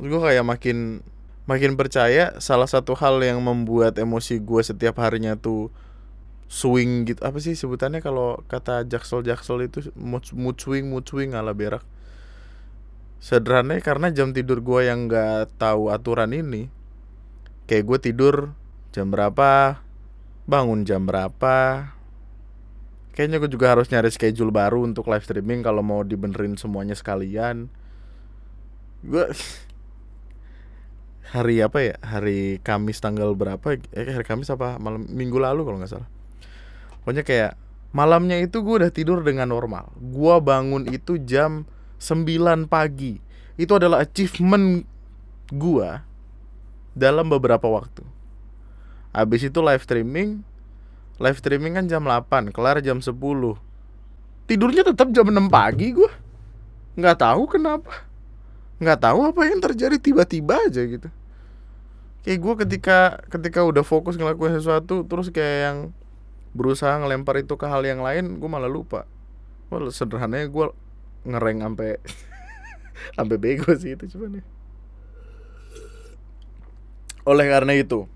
Gue 0.00 0.20
kayak 0.24 0.40
makin 0.40 1.04
makin 1.44 1.76
percaya 1.76 2.32
salah 2.40 2.64
satu 2.64 2.96
hal 2.96 3.20
yang 3.20 3.44
membuat 3.44 4.00
emosi 4.00 4.40
gue 4.40 4.64
setiap 4.64 5.04
harinya 5.04 5.36
tuh 5.36 5.68
swing 6.48 7.08
gitu. 7.08 7.20
Apa 7.24 7.40
sih 7.40 7.56
sebutannya 7.56 8.04
kalau 8.04 8.40
kata 8.46 8.86
jaksel 8.86 9.24
jaksel 9.24 9.64
itu? 9.66 9.90
Mood, 9.96 10.30
mood 10.36 10.56
swing 10.60 10.88
mood 10.88 11.06
swing 11.08 11.34
ala 11.34 11.56
berak. 11.56 11.82
Sederhananya 13.18 13.80
karena 13.80 14.12
jam 14.12 14.36
tidur 14.36 14.60
gue 14.60 14.84
yang 14.84 15.08
nggak 15.08 15.56
tahu 15.56 15.88
aturan 15.88 16.36
ini 16.36 16.68
kayak 17.64 17.84
gue 17.88 17.98
tidur 18.12 18.36
jam 18.92 19.08
berapa 19.08 19.80
bangun 20.44 20.84
jam 20.84 21.08
berapa. 21.08 21.90
Kayaknya 23.14 23.36
gue 23.40 23.50
juga 23.50 23.66
harus 23.72 23.86
nyari 23.88 24.10
schedule 24.10 24.50
baru 24.50 24.82
untuk 24.84 25.06
live 25.06 25.22
streaming 25.22 25.62
kalau 25.62 25.80
mau 25.80 26.02
dibenerin 26.02 26.58
semuanya 26.58 26.98
sekalian. 26.98 27.70
Gue 29.00 29.30
hari 31.34 31.64
apa 31.64 31.78
ya? 31.80 31.94
Hari 32.04 32.60
Kamis 32.60 33.00
tanggal 33.00 33.32
berapa? 33.32 33.80
Eh 33.94 34.12
hari 34.12 34.26
Kamis 34.26 34.52
apa? 34.52 34.76
Malam 34.76 35.08
minggu 35.08 35.40
lalu 35.40 35.64
kalau 35.64 35.78
nggak 35.80 35.92
salah 35.94 36.13
pokoknya 37.04 37.22
kayak 37.22 37.52
malamnya 37.94 38.40
itu 38.40 38.64
gue 38.64 38.82
udah 38.82 38.90
tidur 38.90 39.22
dengan 39.22 39.52
normal. 39.52 39.92
Gue 40.00 40.34
bangun 40.42 40.88
itu 40.90 41.20
jam 41.22 41.68
9 42.00 42.66
pagi. 42.66 43.22
Itu 43.54 43.78
adalah 43.78 44.02
achievement 44.02 44.82
gue 45.52 45.88
dalam 46.96 47.30
beberapa 47.30 47.70
waktu. 47.70 48.02
Habis 49.14 49.46
itu 49.46 49.62
live 49.62 49.84
streaming 49.84 50.42
live 51.22 51.38
streaming 51.38 51.78
kan 51.78 51.86
jam 51.86 52.02
8 52.02 52.50
kelar 52.50 52.82
jam 52.82 52.98
10 52.98 53.14
tidurnya 54.50 54.82
tetap 54.82 55.14
jam 55.14 55.30
6 55.30 55.46
pagi 55.46 55.94
gue 55.94 56.10
nggak 56.94 57.18
tahu 57.18 57.42
kenapa. 57.50 58.06
Nggak 58.78 58.98
tahu 59.02 59.18
apa 59.30 59.40
yang 59.50 59.58
terjadi 59.58 59.98
tiba-tiba 59.98 60.54
aja 60.66 60.82
gitu. 60.86 61.10
Kayak 62.22 62.38
gue 62.38 62.54
ketika 62.66 62.98
ketika 63.30 63.60
udah 63.66 63.82
fokus 63.82 64.14
ngelakuin 64.14 64.54
sesuatu 64.54 65.02
terus 65.06 65.30
kayak 65.30 65.58
yang 65.58 65.78
berusaha 66.54 66.94
ngelempar 67.02 67.42
itu 67.42 67.58
ke 67.58 67.66
hal 67.66 67.82
yang 67.82 68.00
lain 68.00 68.38
gue 68.38 68.48
malah 68.48 68.70
lupa 68.70 69.04
well, 69.68 69.90
sederhananya 69.90 70.46
gue 70.46 70.66
ngereng 71.26 71.66
sampai 71.66 71.90
sampai 73.18 73.36
bego 73.36 73.74
sih 73.74 73.98
itu 73.98 74.06
cuman 74.14 74.40
ya 74.40 74.44
oleh 77.24 77.46
karena 77.50 77.74
itu 77.74 78.06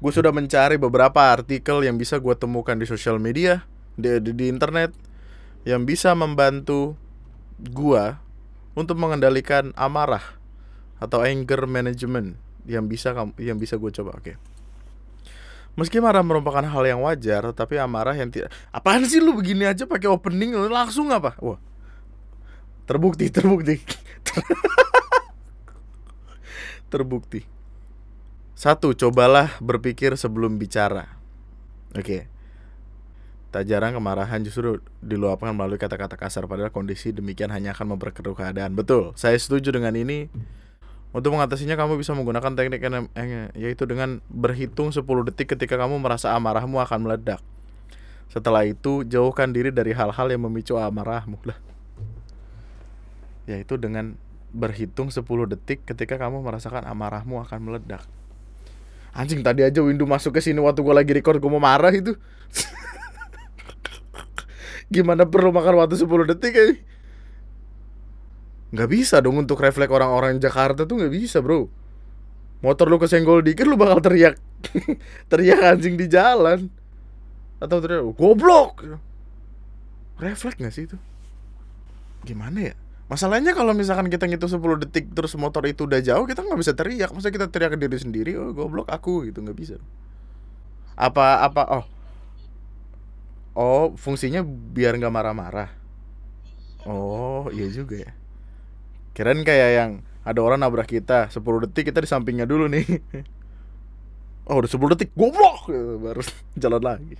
gue 0.00 0.12
sudah 0.14 0.32
mencari 0.32 0.80
beberapa 0.80 1.20
artikel 1.34 1.84
yang 1.84 2.00
bisa 2.00 2.16
gue 2.16 2.32
temukan 2.38 2.78
di 2.78 2.88
sosial 2.88 3.20
media 3.20 3.66
di, 3.98 4.16
di, 4.22 4.32
di 4.32 4.46
internet 4.48 4.94
yang 5.68 5.84
bisa 5.84 6.16
membantu 6.16 6.96
gue 7.60 8.16
untuk 8.72 8.96
mengendalikan 8.96 9.76
amarah 9.76 10.40
atau 10.96 11.20
anger 11.20 11.68
management 11.68 12.36
yang 12.64 12.88
bisa 12.88 13.12
yang 13.36 13.58
bisa 13.60 13.76
gue 13.76 13.90
coba 13.92 14.16
oke 14.16 14.24
okay. 14.24 14.36
Meski 15.78 16.02
marah 16.02 16.22
merupakan 16.22 16.62
hal 16.62 16.84
yang 16.86 17.00
wajar 17.02 17.42
tapi 17.54 17.78
amarah 17.78 18.14
yang 18.14 18.30
tidak 18.30 18.50
apaan 18.74 19.06
sih 19.06 19.22
lu 19.22 19.34
begini 19.34 19.66
aja 19.66 19.86
pakai 19.86 20.10
opening 20.10 20.54
langsung 20.70 21.10
apa 21.10 21.34
wah 21.38 21.58
terbukti 22.86 23.30
terbukti 23.30 23.76
terbukti 26.92 27.46
satu 28.58 28.92
cobalah 28.92 29.56
berpikir 29.62 30.18
sebelum 30.18 30.58
bicara 30.58 31.06
oke 31.94 32.02
okay. 32.02 32.22
Tak 33.50 33.66
jarang 33.66 33.98
kemarahan 33.98 34.46
justru 34.46 34.78
diluapkan 35.02 35.50
melalui 35.50 35.74
kata-kata 35.74 36.14
kasar 36.14 36.46
padahal 36.46 36.70
kondisi 36.70 37.10
demikian 37.10 37.50
hanya 37.50 37.74
akan 37.74 37.98
memperkeruh 37.98 38.38
keadaan. 38.38 38.78
Betul, 38.78 39.10
saya 39.18 39.34
setuju 39.34 39.74
dengan 39.74 39.90
ini. 39.98 40.30
Untuk 41.10 41.34
mengatasinya 41.34 41.74
kamu 41.74 41.98
bisa 41.98 42.14
menggunakan 42.14 42.54
teknik 42.54 42.78
yang 42.86 43.10
yaitu 43.58 43.82
dengan 43.82 44.22
berhitung 44.30 44.94
10 44.94 45.02
detik 45.26 45.58
ketika 45.58 45.74
kamu 45.74 45.98
merasa 45.98 46.30
amarahmu 46.38 46.78
akan 46.78 47.02
meledak. 47.02 47.42
Setelah 48.30 48.62
itu 48.62 49.02
jauhkan 49.02 49.50
diri 49.50 49.74
dari 49.74 49.90
hal-hal 49.90 50.30
yang 50.30 50.46
memicu 50.46 50.78
amarahmu 50.78 51.42
lah. 51.42 51.58
Yaitu 53.50 53.74
dengan 53.74 54.14
berhitung 54.54 55.10
10 55.10 55.26
detik 55.50 55.82
ketika 55.82 56.14
kamu 56.14 56.46
merasakan 56.46 56.86
amarahmu 56.86 57.42
akan 57.42 57.58
meledak. 57.58 58.06
Anjing 59.10 59.42
tadi 59.42 59.66
aja 59.66 59.82
Windu 59.82 60.06
masuk 60.06 60.38
ke 60.38 60.40
sini 60.42 60.62
waktu 60.62 60.86
gue 60.86 60.94
lagi 60.94 61.10
record 61.10 61.42
gue 61.42 61.50
mau 61.50 61.58
marah 61.58 61.90
itu. 61.90 62.14
Gimana 64.94 65.26
perlu 65.26 65.50
makan 65.50 65.82
waktu 65.82 65.98
10 65.98 66.30
detik 66.30 66.54
ya? 66.54 66.66
Nggak 68.70 68.88
bisa 68.90 69.18
dong 69.18 69.42
untuk 69.42 69.58
refleks 69.58 69.90
orang-orang 69.90 70.38
Jakarta 70.38 70.86
tuh 70.86 71.02
nggak 71.02 71.12
bisa 71.12 71.42
bro. 71.42 71.66
Motor 72.60 72.92
lu 72.92 73.00
kesenggol 73.00 73.40
dikit 73.40 73.64
lu 73.64 73.74
bakal 73.80 74.04
teriak. 74.04 74.36
Teriak 75.32 75.60
anjing 75.64 75.96
di 75.96 76.06
jalan. 76.12 76.68
Atau 77.56 77.80
teriak 77.80 78.04
goblok! 78.12 78.84
Refleks 80.20 80.60
nggak 80.60 80.74
sih 80.76 80.84
itu? 80.84 80.96
Gimana 82.28 82.72
ya? 82.72 82.74
Masalahnya 83.08 83.56
kalau 83.56 83.72
misalkan 83.72 84.12
kita 84.12 84.28
ngitung 84.28 84.52
10 84.52 84.86
detik 84.86 85.10
terus 85.16 85.34
motor 85.34 85.64
itu 85.66 85.88
udah 85.88 85.98
jauh 86.04 86.28
kita 86.28 86.44
nggak 86.44 86.60
bisa 86.60 86.76
teriak. 86.76 87.10
Masa 87.16 87.32
kita 87.32 87.48
teriak 87.48 87.74
ke 87.74 87.78
diri 87.80 87.96
sendiri 87.96 88.36
oh 88.36 88.52
goblok 88.52 88.92
aku 88.92 89.24
gitu. 89.24 89.40
Nggak 89.40 89.56
bisa. 89.56 89.76
Apa 91.00 91.40
apa 91.42 91.62
oh. 91.80 91.84
Oh, 93.56 93.98
fungsinya 93.98 94.44
biar 94.46 94.94
nggak 94.94 95.10
marah-marah. 95.10 95.72
Oh, 96.86 97.50
iya 97.50 97.66
juga 97.66 97.98
ya. 97.98 98.12
Kirain 99.16 99.42
kayak 99.42 99.70
yang 99.74 99.90
ada 100.20 100.40
orang 100.44 100.60
nabrak 100.60 100.86
kita 100.86 101.32
10 101.32 101.40
detik 101.66 101.90
kita 101.90 102.04
di 102.04 102.08
sampingnya 102.08 102.46
dulu 102.46 102.70
nih. 102.70 102.86
Oh, 104.50 104.58
udah 104.58 104.70
10 104.70 104.92
detik 104.96 105.14
goblok 105.14 105.70
baru 106.02 106.22
jalan 106.58 106.82
lagi. 106.82 107.14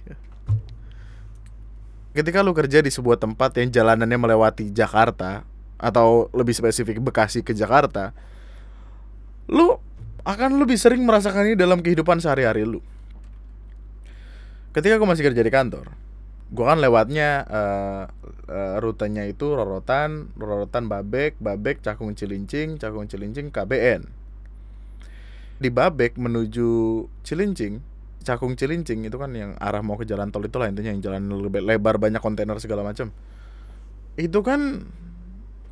Ketika 2.11 2.42
lu 2.42 2.50
kerja 2.50 2.83
di 2.83 2.90
sebuah 2.90 3.22
tempat 3.22 3.55
yang 3.62 3.70
jalanannya 3.70 4.18
melewati 4.18 4.74
Jakarta 4.74 5.46
atau 5.79 6.26
lebih 6.35 6.59
spesifik 6.59 6.98
Bekasi 6.98 7.46
ke 7.46 7.55
Jakarta, 7.55 8.11
lu 9.46 9.79
akan 10.26 10.59
lebih 10.59 10.74
sering 10.74 11.07
merasakan 11.07 11.55
ini 11.55 11.57
dalam 11.57 11.79
kehidupan 11.81 12.18
sehari-hari 12.18 12.66
lu. 12.66 12.83
Ketika 14.74 14.98
gue 14.98 15.09
masih 15.09 15.24
kerja 15.31 15.42
di 15.42 15.50
kantor, 15.55 15.94
gue 16.50 16.64
kan 16.66 16.82
lewatnya 16.82 17.46
uh, 17.46 18.04
uh, 18.50 18.76
rutenya 18.82 19.22
itu 19.30 19.54
Rorotan, 19.54 20.34
Rorotan 20.34 20.90
Babek, 20.90 21.38
Babek 21.38 21.78
Cakung 21.86 22.18
Cilincing, 22.18 22.74
Cakung 22.82 23.06
Cilincing 23.06 23.54
KBN. 23.54 24.02
Di 25.62 25.70
Babek 25.70 26.18
menuju 26.18 27.06
Cilincing, 27.22 27.78
Cakung 28.26 28.58
Cilincing 28.58 29.06
itu 29.06 29.14
kan 29.14 29.30
yang 29.30 29.54
arah 29.62 29.78
mau 29.80 29.94
ke 29.94 30.02
jalan 30.02 30.34
tol 30.34 30.42
itu 30.42 30.58
lah 30.58 30.66
intinya 30.66 30.90
yang 30.90 31.02
jalan 31.06 31.22
lebih 31.30 31.62
lebar 31.62 32.02
banyak 32.02 32.18
kontainer 32.18 32.58
segala 32.58 32.82
macam. 32.82 33.14
Itu 34.18 34.42
kan 34.42 34.90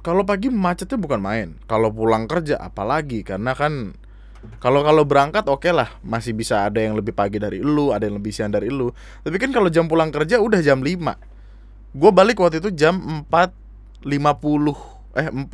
kalau 0.07 0.23
pagi 0.23 0.47
macetnya 0.47 0.95
bukan 0.95 1.19
main. 1.19 1.49
Kalau 1.67 1.91
pulang 1.91 2.31
kerja 2.31 2.55
apalagi 2.55 3.27
karena 3.27 3.51
kan 3.59 3.99
kalau 4.63 4.87
kalau 4.87 5.03
berangkat 5.03 5.47
oke 5.51 5.67
okay 5.67 5.75
lah, 5.75 5.91
masih 6.03 6.35
bisa 6.35 6.63
ada 6.67 6.79
yang 6.79 6.95
lebih 6.95 7.11
pagi 7.15 7.43
dari 7.43 7.59
lu, 7.59 7.91
ada 7.91 8.07
yang 8.07 8.23
lebih 8.23 8.31
siang 8.31 8.55
dari 8.55 8.71
lu. 8.71 8.91
Tapi 9.27 9.35
kan 9.39 9.51
kalau 9.51 9.67
jam 9.67 9.91
pulang 9.91 10.15
kerja 10.15 10.39
udah 10.39 10.63
jam 10.63 10.79
5. 10.83 10.95
Gue 11.99 12.11
balik 12.15 12.39
waktu 12.39 12.63
itu 12.63 12.71
jam 12.71 13.27
4.50 13.27 14.07
eh 15.19 15.29
4 15.31 15.51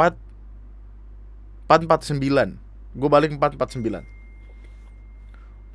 449. 1.69 2.61
Gue 2.95 3.09
balik 3.09 3.33
449. 3.41 4.05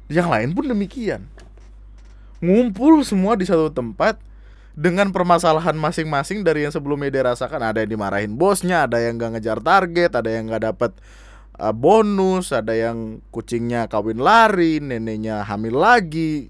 Yang 0.09 0.27
lain 0.29 0.49
pun 0.53 0.65
demikian. 0.69 1.21
Ngumpul 2.39 3.03
semua 3.03 3.35
di 3.35 3.45
satu 3.45 3.69
tempat 3.73 4.17
dengan 4.79 5.11
permasalahan 5.11 5.75
masing-masing 5.75 6.45
dari 6.45 6.63
yang 6.63 6.71
sebelumnya 6.71 7.11
dia 7.11 7.23
rasakan 7.27 7.73
ada 7.73 7.83
yang 7.83 7.91
dimarahin 7.99 8.31
bosnya, 8.37 8.87
ada 8.87 9.01
yang 9.01 9.19
gak 9.19 9.35
ngejar 9.35 9.59
target, 9.59 10.11
ada 10.15 10.29
yang 10.31 10.47
gak 10.47 10.63
dapet 10.71 10.91
uh, 11.59 11.75
bonus, 11.75 12.55
ada 12.55 12.71
yang 12.71 13.19
kucingnya 13.29 13.91
kawin 13.91 14.23
lari, 14.23 14.79
neneknya 14.79 15.43
hamil 15.43 15.75
lagi. 15.77 16.49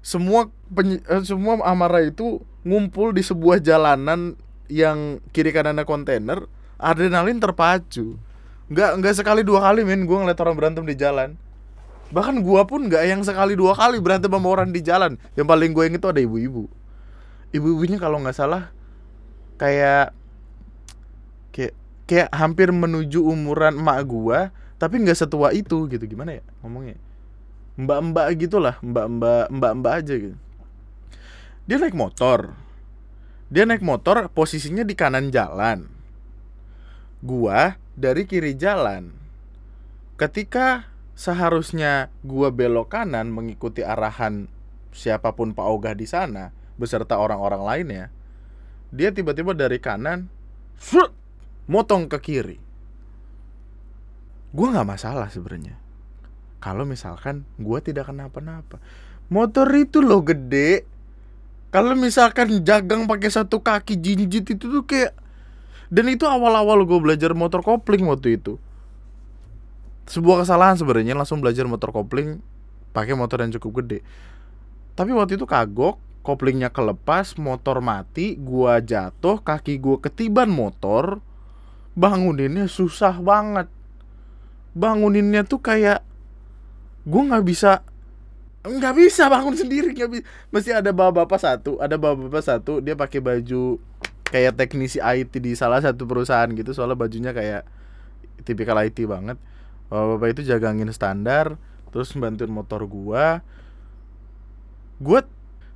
Semua 0.00 0.48
uh, 0.48 1.22
semua 1.22 1.60
amarah 1.62 2.02
itu 2.02 2.40
ngumpul 2.64 3.12
di 3.12 3.22
sebuah 3.22 3.60
jalanan 3.60 4.34
yang 4.72 5.20
kiri 5.36 5.52
kanannya 5.52 5.84
kontainer, 5.84 6.48
adrenalin 6.80 7.38
terpacu. 7.38 8.16
Nggak 8.72 8.90
nggak 8.98 9.14
sekali 9.20 9.44
dua 9.44 9.60
kali 9.68 9.84
men 9.84 10.08
gue 10.08 10.16
ngeliat 10.16 10.40
orang 10.40 10.56
berantem 10.56 10.84
di 10.88 10.96
jalan. 10.96 11.36
Bahkan 12.12 12.44
gua 12.44 12.64
pun 12.68 12.88
nggak 12.88 13.04
yang 13.08 13.20
sekali 13.24 13.56
dua 13.56 13.76
kali 13.76 14.00
berantem 14.00 14.32
sama 14.32 14.48
orang 14.48 14.72
di 14.72 14.80
jalan. 14.80 15.20
Yang 15.36 15.46
paling 15.48 15.70
gue 15.76 15.84
inget 15.88 16.00
itu 16.00 16.08
ada 16.08 16.20
ibu-ibu. 16.20 16.64
Ibu-ibunya 17.52 18.00
kalau 18.00 18.20
nggak 18.24 18.36
salah 18.36 18.72
kayak 19.60 20.16
kayak 21.52 21.76
kayak 22.06 22.30
hampir 22.34 22.70
menuju 22.74 23.22
umuran 23.22 23.78
emak 23.78 24.00
gua 24.06 24.40
tapi 24.76 24.98
nggak 24.98 25.18
setua 25.18 25.54
itu 25.54 25.86
gitu. 25.86 26.04
Gimana 26.06 26.40
ya 26.40 26.42
ngomongnya? 26.64 26.98
Mbak-mbak 27.78 28.26
gitulah 28.36 28.76
mbak-mbak 28.82 29.48
mbak-mbak 29.48 29.92
aja 30.02 30.14
gitu. 30.18 30.36
Dia 31.64 31.76
naik 31.78 31.94
motor. 31.94 32.58
Dia 33.52 33.64
naik 33.68 33.84
motor 33.84 34.26
posisinya 34.32 34.82
di 34.82 34.98
kanan 34.98 35.30
jalan. 35.30 35.86
Gua 37.22 37.78
dari 37.94 38.26
kiri 38.26 38.58
jalan. 38.58 39.14
Ketika 40.18 40.90
seharusnya 41.14 42.10
gua 42.26 42.50
belok 42.50 42.92
kanan 42.92 43.30
mengikuti 43.30 43.86
arahan 43.86 44.50
siapa 44.92 45.32
pun 45.32 45.56
Pak 45.56 45.66
Ogah 45.66 45.94
di 45.96 46.04
sana 46.04 46.52
beserta 46.76 47.16
orang-orang 47.16 47.62
lainnya 47.64 48.04
dia 48.92 49.08
tiba-tiba 49.08 49.56
dari 49.56 49.80
kanan 49.80 50.28
motong 51.72 52.04
ke 52.12 52.20
kiri. 52.20 52.60
Gue 54.52 54.66
nggak 54.68 54.84
masalah 54.84 55.32
sebenarnya. 55.32 55.80
Kalau 56.60 56.84
misalkan 56.84 57.48
gue 57.56 57.78
tidak 57.80 58.12
kenapa-napa. 58.12 58.76
Motor 59.32 59.72
itu 59.72 60.04
loh 60.04 60.20
gede. 60.20 60.84
Kalau 61.72 61.96
misalkan 61.96 62.60
jagang 62.60 63.08
pakai 63.08 63.32
satu 63.32 63.64
kaki 63.64 63.96
jinjit 63.96 64.44
itu 64.44 64.60
tuh 64.68 64.84
kayak 64.84 65.16
dan 65.88 66.12
itu 66.12 66.28
awal-awal 66.28 66.84
gue 66.84 67.00
belajar 67.00 67.32
motor 67.32 67.64
kopling 67.64 68.04
waktu 68.04 68.36
itu. 68.36 68.60
Sebuah 70.04 70.44
kesalahan 70.44 70.76
sebenarnya 70.76 71.16
langsung 71.16 71.40
belajar 71.40 71.64
motor 71.64 71.88
kopling 71.88 72.44
pakai 72.92 73.16
motor 73.16 73.40
yang 73.40 73.56
cukup 73.56 73.80
gede. 73.80 74.04
Tapi 74.92 75.16
waktu 75.16 75.40
itu 75.40 75.48
kagok 75.48 75.96
koplingnya 76.20 76.68
kelepas 76.70 77.34
motor 77.40 77.82
mati 77.82 78.38
gua 78.38 78.78
jatuh 78.78 79.42
kaki 79.42 79.80
gua 79.80 79.98
ketiban 79.98 80.52
motor 80.52 81.18
banguninnya 81.92 82.66
susah 82.68 83.16
banget. 83.20 83.68
Banguninnya 84.72 85.44
tuh 85.44 85.60
kayak 85.60 86.00
gue 87.02 87.22
nggak 87.22 87.44
bisa 87.44 87.82
nggak 88.62 88.94
bisa 88.94 89.26
bangun 89.26 89.58
sendiri 89.58 89.90
nggak 89.90 90.10
bisa 90.14 90.24
mesti 90.54 90.70
ada 90.70 90.94
bapak-bapak 90.94 91.34
satu 91.34 91.82
ada 91.82 91.98
bapak-bapak 91.98 92.46
satu 92.46 92.78
dia 92.78 92.94
pakai 92.94 93.18
baju 93.18 93.82
kayak 94.22 94.54
teknisi 94.54 95.02
IT 95.02 95.34
di 95.42 95.58
salah 95.58 95.82
satu 95.82 96.06
perusahaan 96.06 96.46
gitu 96.54 96.70
soalnya 96.70 96.94
bajunya 96.94 97.34
kayak 97.36 97.66
tipikal 98.42 98.80
IT 98.80 98.98
banget. 99.04 99.36
Bapak-bapak 99.92 100.28
itu 100.40 100.42
jagangin 100.48 100.88
standar 100.90 101.60
terus 101.92 102.16
bantuin 102.16 102.48
motor 102.48 102.88
gua. 102.88 103.44
Gue 104.96 105.20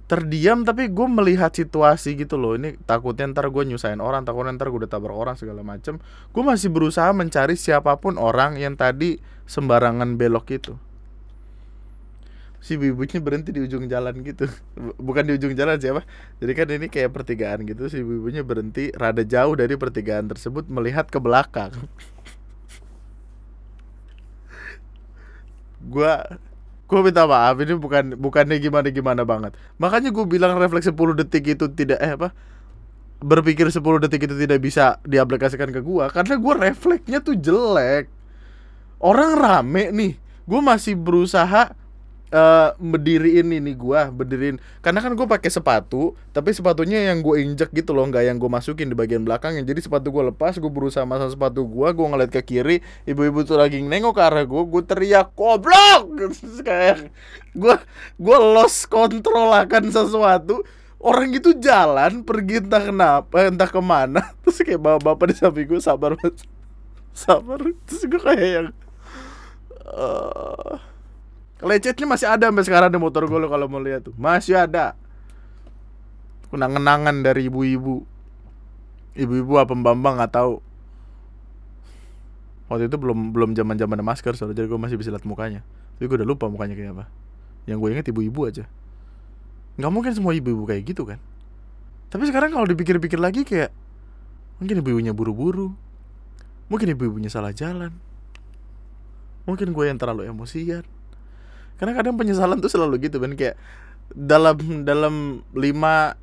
terdiam 0.06 0.62
tapi 0.62 0.86
gue 0.86 1.06
melihat 1.10 1.50
situasi 1.50 2.14
gitu 2.14 2.38
loh. 2.38 2.54
Ini 2.54 2.78
takutnya 2.86 3.26
ntar 3.34 3.50
gue 3.50 3.62
nyusahin 3.66 3.98
orang 3.98 4.22
takutnya 4.22 4.54
ntar 4.54 4.70
gue 4.70 4.86
udah 4.86 4.90
tabrak 4.90 5.14
orang 5.18 5.34
segala 5.34 5.66
macem. 5.66 5.98
Gue 6.30 6.42
masih 6.46 6.70
berusaha 6.70 7.10
mencari 7.10 7.58
siapa 7.58 7.98
pun 7.98 8.14
orang 8.18 8.54
yang 8.58 8.78
tadi 8.78 9.18
sembarangan 9.50 10.14
belok 10.14 10.46
itu. 10.54 10.74
Si 12.62 12.74
ibunya 12.74 13.22
berhenti 13.22 13.54
di 13.54 13.62
ujung 13.62 13.86
jalan 13.86 14.22
gitu. 14.22 14.46
Bukan 14.98 15.22
di 15.26 15.38
ujung 15.38 15.54
jalan 15.54 15.78
siapa 15.78 16.02
jadi 16.38 16.52
kan 16.54 16.66
ini 16.70 16.86
kayak 16.86 17.10
pertigaan 17.10 17.66
gitu. 17.66 17.90
Si 17.90 17.98
ibunya 18.02 18.46
berhenti 18.46 18.94
rada 18.94 19.26
jauh 19.26 19.54
dari 19.58 19.74
pertigaan 19.74 20.30
tersebut 20.30 20.70
melihat 20.70 21.10
ke 21.10 21.18
belakang. 21.18 21.74
Gue 25.92 26.10
gue 26.87 27.01
minta 27.03 27.27
maaf 27.27 27.59
ini 27.59 27.75
bukan 27.75 28.14
bukannya 28.14 28.57
gimana 28.62 28.88
gimana 28.94 29.22
banget. 29.27 29.59
Makanya 29.83 30.14
gue 30.14 30.25
bilang 30.27 30.55
refleks 30.57 30.87
10 30.87 31.18
detik 31.18 31.44
itu 31.59 31.66
tidak 31.75 31.99
eh 31.99 32.14
apa 32.14 32.31
berpikir 33.18 33.66
10 33.66 33.83
detik 34.07 34.31
itu 34.31 34.35
tidak 34.38 34.62
bisa 34.62 35.03
diaplikasikan 35.03 35.75
ke 35.75 35.83
gue 35.83 36.05
karena 36.14 36.35
gue 36.38 36.55
refleksnya 36.70 37.18
tuh 37.18 37.35
jelek. 37.35 38.07
Orang 39.03 39.37
rame 39.37 39.90
nih 39.90 40.12
gue 40.46 40.61
masih 40.62 40.94
berusaha 40.94 41.75
uh, 42.32 42.74
berdiriin 42.78 43.46
ini 43.52 43.72
gua 43.76 44.10
berdiriin. 44.10 44.58
Karena 44.82 45.02
kan 45.02 45.12
gue 45.14 45.26
pakai 45.26 45.50
sepatu 45.50 46.16
tapi 46.32 46.50
sepatunya 46.50 47.10
yang 47.12 47.22
gue 47.22 47.42
injek 47.42 47.70
gitu 47.74 47.94
loh 47.94 48.06
nggak 48.08 48.24
yang 48.26 48.36
gue 48.40 48.50
masukin 48.50 48.90
di 48.90 48.96
bagian 48.96 49.22
belakangnya. 49.22 49.62
Jadi 49.66 49.86
sepatu 49.86 50.10
gue 50.10 50.32
lepas 50.34 50.56
gue 50.56 50.70
berusaha 50.70 51.06
masang 51.06 51.30
sepatu 51.30 51.66
gue 51.66 51.88
gue 51.92 52.06
ngeliat 52.06 52.30
ke 52.32 52.42
kiri 52.42 52.76
ibu-ibu 53.06 53.46
tuh 53.46 53.58
lagi 53.60 53.82
nengok 53.82 54.16
ke 54.16 54.22
arah 54.22 54.44
gue 54.46 54.62
gue 54.66 54.82
teriak 54.86 55.34
goblok! 55.36 56.02
Kayak 56.66 57.12
gue 57.54 57.74
gue 58.18 58.38
lost 58.38 58.88
control 58.90 59.52
akan 59.52 59.92
sesuatu. 59.92 60.64
Orang 60.96 61.28
itu 61.28 61.52
jalan 61.60 62.24
pergi 62.24 62.64
entah 62.64 62.82
kenapa 62.82 63.46
entah 63.46 63.68
ke 63.68 63.78
mana. 63.84 64.32
Terus 64.42 64.64
kayak 64.64 64.80
bapak-bapak 64.80 65.26
di 65.30 65.34
samping 65.36 65.66
gue 65.68 65.78
sabar 65.78 66.16
sabar. 67.22 67.60
Terus 67.86 68.02
gue 68.08 68.20
kayak 68.20 68.48
yang 68.48 68.68
uh, 69.86 70.80
lecetnya 71.64 72.04
masih 72.04 72.28
ada 72.28 72.52
sampai 72.52 72.64
sekarang 72.68 72.90
di 72.92 72.98
motor 73.00 73.24
gue 73.24 73.48
kalau 73.48 73.66
mau 73.70 73.80
lihat 73.80 74.04
tuh. 74.04 74.14
Masih 74.20 74.60
ada. 74.60 74.92
Kenang-kenangan 76.52 77.24
dari 77.24 77.48
ibu-ibu. 77.48 78.04
Ibu-ibu 79.16 79.52
apa 79.56 79.72
bambang 79.72 80.20
nggak 80.20 80.32
tahu. 80.36 80.60
Waktu 82.68 82.90
itu 82.90 82.96
belum 82.98 83.32
belum 83.32 83.50
zaman 83.56 83.78
zaman 83.78 84.02
masker 84.02 84.34
soalnya 84.36 84.58
jadi 84.60 84.68
gue 84.68 84.80
masih 84.80 85.00
bisa 85.00 85.08
lihat 85.08 85.24
mukanya. 85.24 85.64
Tapi 85.96 86.04
gue 86.12 86.16
udah 86.20 86.28
lupa 86.28 86.50
mukanya 86.50 86.76
kayak 86.76 86.92
apa. 86.92 87.04
Yang 87.64 87.78
gue 87.80 87.88
inget 87.96 88.06
ibu-ibu 88.12 88.40
aja. 88.44 88.64
Nggak 89.80 89.92
mungkin 89.92 90.12
semua 90.12 90.36
ibu-ibu 90.36 90.68
kayak 90.68 90.82
gitu 90.84 91.08
kan. 91.08 91.16
Tapi 92.12 92.28
sekarang 92.28 92.52
kalau 92.52 92.68
dipikir-pikir 92.68 93.16
lagi 93.16 93.48
kayak 93.48 93.72
mungkin 94.60 94.84
ibu-ibunya 94.84 95.16
buru-buru. 95.16 95.72
Mungkin 96.68 96.92
ibu-ibunya 96.92 97.32
salah 97.32 97.54
jalan. 97.56 97.96
Mungkin 99.46 99.70
gue 99.70 99.84
yang 99.86 99.96
terlalu 99.96 100.26
emosian 100.26 100.82
karena 101.76 101.92
kadang 101.92 102.16
penyesalan 102.16 102.60
tuh 102.60 102.72
selalu 102.72 103.08
gitu 103.08 103.20
kan 103.20 103.32
kayak 103.36 103.56
dalam 104.12 104.86
dalam 104.86 105.44
lima 105.52 106.16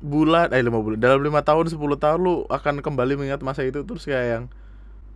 bulan 0.00 0.48
eh 0.52 0.64
lima 0.64 0.80
bulan 0.80 0.96
dalam 0.96 1.20
lima 1.20 1.44
tahun 1.44 1.68
10 1.68 1.76
tahun 1.76 2.18
lu 2.20 2.48
akan 2.48 2.80
kembali 2.80 3.20
mengingat 3.20 3.44
masa 3.44 3.64
itu 3.64 3.84
terus 3.84 4.08
kayak 4.08 4.26
yang 4.26 4.44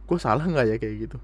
gue 0.04 0.18
salah 0.20 0.44
nggak 0.44 0.66
ya? 0.68 0.76
Kayak 0.76 0.94
gitu. 1.08 1.18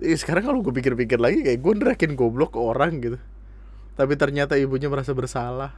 Eh, 0.00 0.16
sekarang 0.16 0.46
kalau 0.46 0.58
gue 0.64 0.72
pikir-pikir 0.72 1.20
lagi 1.20 1.44
kayak 1.44 1.60
gue 1.60 1.72
nerakin 1.76 2.12
goblok 2.16 2.56
ke 2.56 2.60
orang 2.62 3.02
gitu. 3.02 3.18
Tapi 3.98 4.14
ternyata 4.16 4.56
ibunya 4.56 4.88
merasa 4.88 5.12
bersalah. 5.12 5.76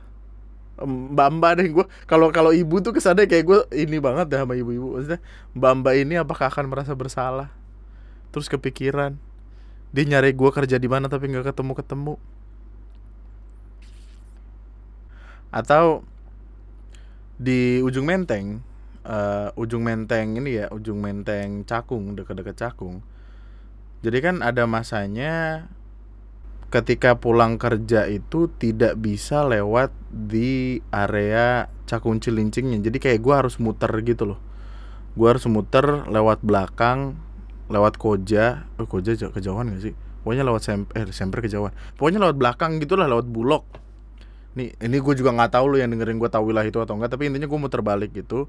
Mbak 0.83 1.29
mbak 1.39 1.53
deh 1.61 1.69
gue 1.69 1.87
kalau 2.09 2.33
kalau 2.33 2.51
ibu 2.51 2.81
tuh 2.81 2.97
kesannya 2.97 3.29
kayak 3.29 3.45
gue 3.45 3.59
ini 3.77 4.01
banget 4.01 4.31
deh 4.31 4.41
sama 4.41 4.55
ibu-ibu. 4.55 5.01
Maksudnya 5.01 5.21
mbak 5.57 5.73
mbak 5.83 5.95
ini 5.99 6.15
apakah 6.21 6.47
akan 6.53 6.69
merasa 6.71 6.93
bersalah? 6.95 7.51
Terus 8.31 8.47
kepikiran 8.49 9.19
dia 9.93 10.05
nyari 10.09 10.33
gue 10.33 10.51
kerja 10.51 10.77
di 10.81 10.89
mana 10.89 11.07
tapi 11.07 11.29
nggak 11.29 11.53
ketemu 11.53 11.73
ketemu 11.77 12.15
atau 15.53 16.01
di 17.37 17.85
ujung 17.85 18.09
menteng 18.09 18.65
uh, 19.07 19.51
ujung 19.59 19.83
menteng 19.83 20.39
ini 20.39 20.63
ya 20.63 20.67
ujung 20.71 20.99
menteng 21.03 21.67
cakung 21.67 22.15
dekat-dekat 22.15 22.57
cakung. 22.59 23.03
Jadi 24.03 24.19
kan 24.19 24.37
ada 24.43 24.67
masanya 24.67 25.67
ketika 26.73 27.15
pulang 27.21 27.61
kerja 27.61 28.09
itu 28.09 28.51
tidak 28.59 28.99
bisa 28.99 29.47
lewat 29.47 29.95
di 30.11 30.81
area 30.91 31.71
cakung 31.87 32.19
cilincingnya. 32.19 32.83
Jadi 32.83 32.99
kayak 32.99 33.21
gue 33.23 33.35
harus 33.35 33.61
muter 33.63 33.93
gitu 34.03 34.35
loh. 34.35 34.41
Gue 35.15 35.29
harus 35.29 35.45
muter 35.47 36.09
lewat 36.09 36.43
belakang 36.43 37.21
lewat 37.73 37.97
koja. 37.97 38.69
Oh 38.77 38.85
koja 38.85 39.17
kejauhan 39.17 39.73
gak 39.73 39.83
sih? 39.83 39.95
Pokoknya 40.23 40.45
lewat 40.47 40.63
semper 40.63 40.93
eh 40.95 41.05
semper 41.11 41.41
kejauhan. 41.43 41.73
Pokoknya 41.97 42.21
lewat 42.23 42.37
belakang 42.37 42.79
gitulah 42.79 43.09
lewat 43.09 43.27
bulog. 43.27 43.65
Nih 44.55 44.77
ini 44.79 44.97
gue 45.01 45.15
juga 45.17 45.33
nggak 45.33 45.57
tahu 45.57 45.65
lo 45.73 45.77
yang 45.81 45.91
dengerin 45.91 46.21
gue 46.21 46.29
tahu 46.29 46.53
wilayah 46.53 46.69
itu 46.69 46.79
atau 46.79 46.95
enggak 46.95 47.17
tapi 47.17 47.33
intinya 47.33 47.49
gue 47.49 47.59
muter 47.59 47.81
balik 47.81 48.13
gitu. 48.13 48.47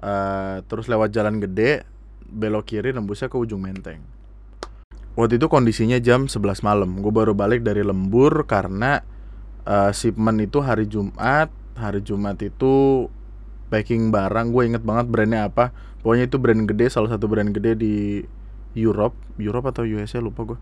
Uh, 0.00 0.64
terus 0.64 0.88
lewat 0.88 1.12
jalan 1.12 1.44
gede 1.44 1.84
belok 2.24 2.72
kiri 2.72 2.96
nembusnya 2.96 3.28
ke 3.28 3.36
ujung 3.36 3.60
menteng. 3.60 4.00
Waktu 5.18 5.36
itu 5.36 5.46
kondisinya 5.52 6.00
jam 6.00 6.26
11 6.30 6.64
malam. 6.64 6.90
Gue 7.04 7.12
baru 7.12 7.36
balik 7.36 7.60
dari 7.60 7.84
lembur 7.84 8.48
karena 8.48 9.04
uh, 9.68 9.92
shipment 9.92 10.40
itu 10.40 10.64
hari 10.64 10.88
Jumat. 10.88 11.52
Hari 11.76 12.00
Jumat 12.00 12.40
itu 12.40 13.06
packing 13.70 14.10
barang 14.10 14.50
gue 14.50 14.62
inget 14.66 14.82
banget 14.82 15.06
brandnya 15.06 15.46
apa. 15.46 15.70
Pokoknya 16.02 16.26
itu 16.26 16.36
brand 16.42 16.66
gede 16.66 16.90
salah 16.90 17.14
satu 17.14 17.30
brand 17.30 17.54
gede 17.54 17.78
di 17.78 17.94
Europe. 18.74 19.14
Europe 19.38 19.70
atau 19.70 19.86
USA 19.86 20.18
lupa 20.18 20.42
gue 20.44 20.58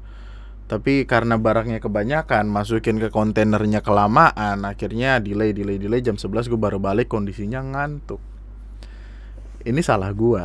tapi 0.68 1.08
karena 1.08 1.40
barangnya 1.40 1.80
kebanyakan 1.80 2.44
masukin 2.52 3.00
ke 3.00 3.08
kontainernya 3.08 3.80
kelamaan 3.80 4.68
akhirnya 4.68 5.16
delay 5.16 5.56
delay 5.56 5.80
delay. 5.80 6.04
Jam 6.04 6.20
11 6.20 6.44
gue 6.52 6.60
baru 6.60 6.76
balik 6.76 7.08
kondisinya 7.08 7.64
ngantuk. 7.64 8.20
Ini 9.64 9.80
salah 9.80 10.12
gue 10.12 10.44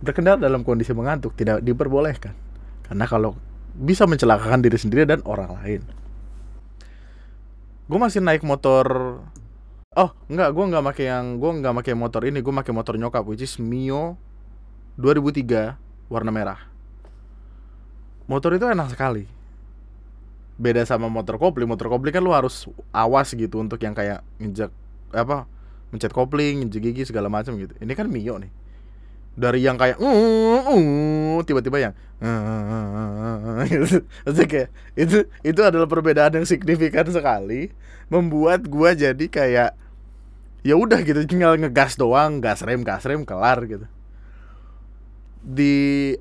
berkendara 0.00 0.38
dalam 0.38 0.62
kondisi 0.62 0.94
mengantuk 0.94 1.34
tidak 1.34 1.66
diperbolehkan. 1.66 2.32
Karena 2.86 3.10
kalau 3.10 3.34
bisa 3.74 4.06
mencelakakan 4.06 4.62
diri 4.62 4.78
sendiri 4.78 5.02
dan 5.02 5.18
orang 5.26 5.58
lain. 5.58 5.82
Gue 7.90 7.98
masih 7.98 8.22
naik 8.22 8.46
motor 8.46 9.18
oh 9.96 10.10
enggak 10.28 10.52
gue 10.52 10.64
nggak 10.68 10.84
pakai 10.92 11.04
yang 11.08 11.24
gue 11.40 11.50
nggak 11.64 11.74
pakai 11.82 11.94
motor 11.96 12.22
ini 12.28 12.44
gue 12.44 12.52
pakai 12.52 12.72
motor 12.76 12.94
nyokap 13.00 13.24
which 13.24 13.40
is 13.40 13.56
Mio 13.56 14.20
2003 15.00 15.76
warna 16.08 16.30
merah. 16.32 16.60
Motor 18.26 18.56
itu 18.58 18.66
enak 18.66 18.90
sekali. 18.90 19.28
Beda 20.56 20.82
sama 20.88 21.12
motor 21.12 21.36
kopling 21.36 21.68
motor 21.68 21.92
kopling 21.92 22.16
kan 22.16 22.24
lu 22.24 22.32
harus 22.32 22.64
awas 22.90 23.28
gitu 23.36 23.60
untuk 23.60 23.76
yang 23.84 23.92
kayak 23.92 24.24
injek 24.40 24.72
apa 25.12 25.44
mencet 25.92 26.10
kopling 26.16 26.64
injek 26.64 26.80
gigi 26.80 27.04
segala 27.12 27.28
macam 27.28 27.60
gitu. 27.60 27.76
Ini 27.76 27.92
kan 27.92 28.08
mio 28.08 28.40
nih. 28.40 28.48
Dari 29.36 29.60
yang 29.60 29.76
kayak 29.76 30.00
uh, 30.00 30.64
uh, 30.64 31.38
tiba-tiba 31.44 31.76
yang 31.76 31.94
uh, 32.24 33.60
gitu. 33.68 34.00
itu 34.96 35.18
itu 35.44 35.60
adalah 35.60 35.84
perbedaan 35.84 36.40
yang 36.40 36.48
signifikan 36.48 37.04
sekali 37.04 37.68
membuat 38.08 38.64
gua 38.64 38.96
jadi 38.96 39.28
kayak 39.28 39.76
ya 40.66 40.74
udah 40.74 40.98
gitu 41.06 41.22
tinggal 41.30 41.54
ngegas 41.54 41.94
doang 41.94 42.42
gas 42.42 42.66
rem 42.66 42.82
gas 42.82 43.06
rem 43.06 43.22
kelar 43.22 43.62
gitu. 43.70 43.86
Di 45.46 45.74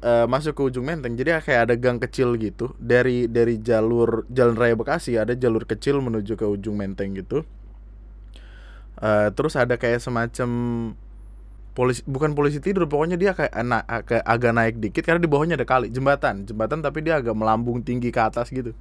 uh, 0.06 0.30
masuk 0.30 0.54
ke 0.54 0.62
ujung 0.70 0.86
menteng 0.86 1.18
jadi 1.18 1.42
kayak 1.42 1.62
ada 1.66 1.74
gang 1.74 1.98
kecil 1.98 2.38
gitu. 2.38 2.78
Dari 2.78 3.26
dari 3.26 3.58
jalur 3.58 4.30
jalan 4.30 4.54
raya 4.54 4.78
Bekasi 4.78 5.18
ada 5.18 5.34
jalur 5.34 5.66
kecil 5.66 5.98
menuju 5.98 6.38
ke 6.38 6.46
ujung 6.46 6.78
menteng 6.78 7.18
gitu. 7.18 7.42
Uh, 9.02 9.34
terus 9.34 9.58
ada 9.58 9.82
kayak 9.82 9.98
semacam 9.98 10.50
polisi 11.76 12.00
bukan 12.08 12.32
polisi 12.32 12.64
tidur 12.64 12.88
pokoknya 12.88 13.20
dia 13.20 13.36
kayak 13.36 13.52
anak 13.52 13.84
kayak 14.08 14.24
agak 14.24 14.52
naik 14.56 14.76
dikit 14.80 15.04
karena 15.04 15.20
di 15.20 15.28
bawahnya 15.28 15.58
ada 15.58 15.66
kali 15.66 15.90
jembatan. 15.90 16.46
Jembatan 16.46 16.86
tapi 16.86 17.02
dia 17.02 17.18
agak 17.18 17.34
melambung 17.34 17.82
tinggi 17.82 18.14
ke 18.14 18.22
atas 18.22 18.54
gitu. 18.54 18.78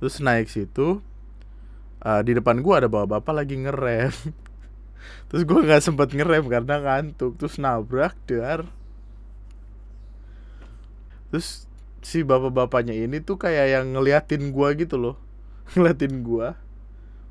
Terus 0.00 0.24
naik 0.24 0.48
situ 0.48 1.04
uh, 2.00 2.20
di 2.24 2.32
depan 2.32 2.64
gua 2.64 2.80
ada 2.80 2.88
bapak 2.88 3.20
bapak 3.20 3.44
lagi 3.44 3.60
ngerem 3.60 4.08
terus 5.26 5.42
gua 5.42 5.60
nggak 5.64 5.82
sempet 5.82 6.08
ngerem 6.14 6.44
karena 6.46 6.74
ngantuk. 6.78 7.34
Terus 7.40 7.58
nabrak 7.58 8.14
dar. 8.28 8.66
Terus 11.32 11.66
si 12.04 12.22
bapak-bapaknya 12.22 12.94
ini 12.94 13.18
tuh 13.18 13.40
kayak 13.40 13.66
yang 13.74 13.96
ngeliatin 13.96 14.54
gua 14.54 14.76
gitu 14.78 14.94
loh. 15.00 15.16
Ngeliatin 15.74 16.22
gua. 16.22 16.54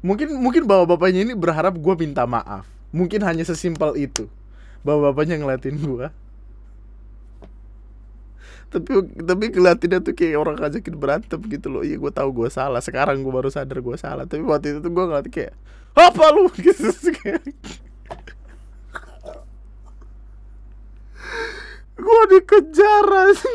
Mungkin 0.04 0.36
mungkin 0.38 0.68
bapak-bapaknya 0.68 1.24
ini 1.24 1.34
berharap 1.34 1.80
gua 1.80 1.96
minta 1.96 2.28
maaf. 2.28 2.68
Mungkin 2.92 3.24
hanya 3.24 3.48
sesimpel 3.48 3.96
itu. 3.96 4.28
Bapak-bapaknya 4.84 5.40
ngeliatin 5.40 5.80
gua 5.80 6.12
tapi 8.69 8.91
tapi 9.23 9.43
ngeliatinnya 9.54 9.99
tuh 10.04 10.13
kayak 10.17 10.36
orang 10.36 10.56
ngajakin 10.60 10.95
berantem 10.95 11.39
gitu 11.47 11.67
loh. 11.71 11.82
Iya 11.86 11.97
gue 11.97 12.12
tahu 12.12 12.30
gue 12.43 12.49
salah. 12.51 12.82
Sekarang 12.82 13.21
gue 13.21 13.34
baru 13.34 13.49
sadar 13.49 13.80
gue 13.80 13.97
salah. 13.97 14.25
Tapi 14.28 14.43
waktu 14.43 14.78
itu 14.78 14.80
tuh 14.84 14.91
gue 14.91 15.04
ngeliat 15.06 15.28
kayak 15.30 15.54
apa 15.95 16.23
lu? 16.36 16.51
Gitu 16.60 16.91
Gua 21.95 22.21
dikejar 22.28 23.08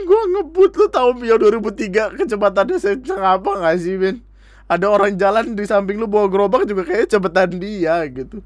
gua 0.08 0.22
ngebut. 0.32 0.72
Lu 0.72 0.86
tahu 0.88 1.10
Mio 1.20 1.36
2003 1.36 2.16
kecepatannya 2.16 2.76
sekencang 2.80 3.20
apa 3.20 3.50
gak 3.60 3.76
sih, 3.84 4.00
Ben? 4.00 4.24
Ada 4.64 4.86
orang 4.88 5.12
jalan 5.20 5.52
di 5.52 5.64
samping 5.68 6.00
lu 6.00 6.08
bawa 6.08 6.30
gerobak 6.32 6.64
juga 6.64 6.88
kayak 6.88 7.12
cepetan 7.12 7.60
dia 7.60 8.00
gitu. 8.08 8.40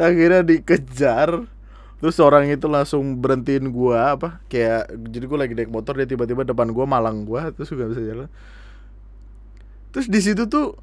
Akhirnya 0.00 0.40
dikejar. 0.40 1.44
Terus 2.00 2.16
orang 2.18 2.48
itu 2.48 2.64
langsung 2.64 3.20
berhentiin 3.20 3.68
gua 3.68 4.16
apa? 4.16 4.40
Kayak 4.48 4.88
jadi 5.12 5.24
gua 5.28 5.38
lagi 5.44 5.52
naik 5.52 5.68
motor 5.68 6.00
dia 6.00 6.08
tiba-tiba 6.08 6.48
depan 6.48 6.72
gua 6.72 6.88
malang 6.88 7.28
gua 7.28 7.52
terus 7.52 7.68
gak 7.72 7.92
bisa 7.92 8.02
jalan. 8.02 8.28
Terus 9.92 10.06
di 10.08 10.20
situ 10.24 10.48
tuh 10.48 10.80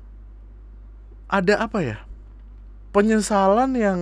ada 1.28 1.66
apa 1.66 1.82
ya? 1.82 1.98
Penyesalan 2.94 3.74
yang 3.76 4.00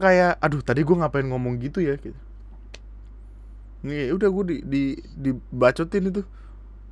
kayak 0.00 0.40
aduh 0.40 0.64
tadi 0.64 0.80
gua 0.80 1.06
ngapain 1.06 1.28
ngomong 1.28 1.60
gitu 1.60 1.84
ya 1.84 2.00
gitu 2.00 2.16
Nih, 3.80 4.12
udah 4.12 4.28
gue 4.28 4.44
di 4.44 4.56
di 4.64 4.82
dibacotin 5.16 6.12
itu. 6.12 6.20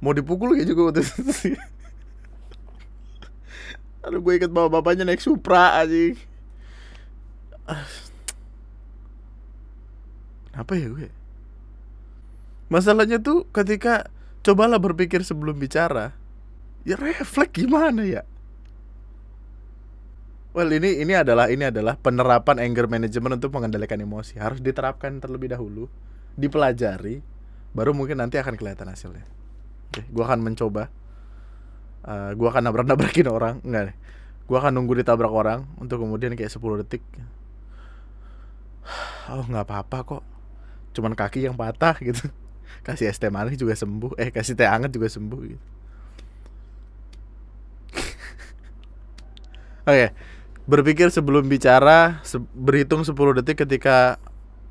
Mau 0.00 0.16
dipukul 0.16 0.56
ya 0.56 0.64
juga 0.64 0.88
waktu 0.88 1.04
itu. 1.04 1.52
Aduh 4.08 4.24
gue 4.24 4.40
inget 4.40 4.48
bawa 4.48 4.72
bapaknya 4.72 5.04
naik 5.04 5.20
Supra 5.20 5.84
aja. 5.84 6.16
Apa 10.58 10.74
ya 10.74 10.90
gue? 10.90 11.08
Masalahnya 12.68 13.22
tuh 13.22 13.46
ketika 13.54 14.10
cobalah 14.42 14.82
berpikir 14.82 15.22
sebelum 15.22 15.56
bicara. 15.56 16.18
Ya 16.82 16.98
refleks 16.98 17.54
gimana 17.54 18.02
ya? 18.02 18.22
Well 20.56 20.74
ini 20.74 20.98
ini 20.98 21.14
adalah 21.14 21.46
ini 21.52 21.70
adalah 21.70 21.94
penerapan 21.94 22.58
anger 22.58 22.90
management 22.90 23.38
untuk 23.38 23.54
mengendalikan 23.54 24.00
emosi 24.02 24.42
harus 24.42 24.58
diterapkan 24.58 25.22
terlebih 25.22 25.54
dahulu 25.54 25.86
dipelajari 26.34 27.22
baru 27.76 27.92
mungkin 27.92 28.18
nanti 28.18 28.40
akan 28.40 28.56
kelihatan 28.56 28.88
hasilnya 28.88 29.22
oke 29.92 30.02
gue 30.08 30.24
akan 30.24 30.40
mencoba 30.40 30.88
uh, 32.08 32.10
eh, 32.10 32.30
gue 32.34 32.48
akan 32.48 32.62
nabrak 32.64 32.86
nabrakin 32.88 33.28
orang 33.36 33.54
enggak 33.62 33.92
nih 33.92 33.96
gue 34.48 34.56
akan 34.56 34.72
nunggu 34.72 35.04
ditabrak 35.04 35.30
orang 35.30 35.68
untuk 35.76 36.00
kemudian 36.00 36.32
kayak 36.32 36.50
10 36.50 36.80
detik 36.82 37.04
oh 39.36 39.44
nggak 39.44 39.68
apa-apa 39.68 39.98
kok 40.02 40.24
cuman 40.98 41.14
kaki 41.14 41.46
yang 41.46 41.54
patah 41.54 41.94
gitu 42.02 42.26
kasih 42.86 43.06
es 43.06 43.18
teh 43.22 43.30
manis 43.30 43.54
juga 43.54 43.78
sembuh 43.78 44.18
eh 44.18 44.34
kasih 44.34 44.58
teh 44.58 44.66
hangat 44.66 44.90
juga 44.90 45.06
sembuh 45.06 45.40
gitu 45.46 45.64
oke 49.86 49.94
okay. 49.94 50.10
berpikir 50.66 51.14
sebelum 51.14 51.46
bicara 51.46 52.18
se 52.26 52.42
berhitung 52.52 53.06
10 53.06 53.14
detik 53.38 53.62
ketika 53.62 54.18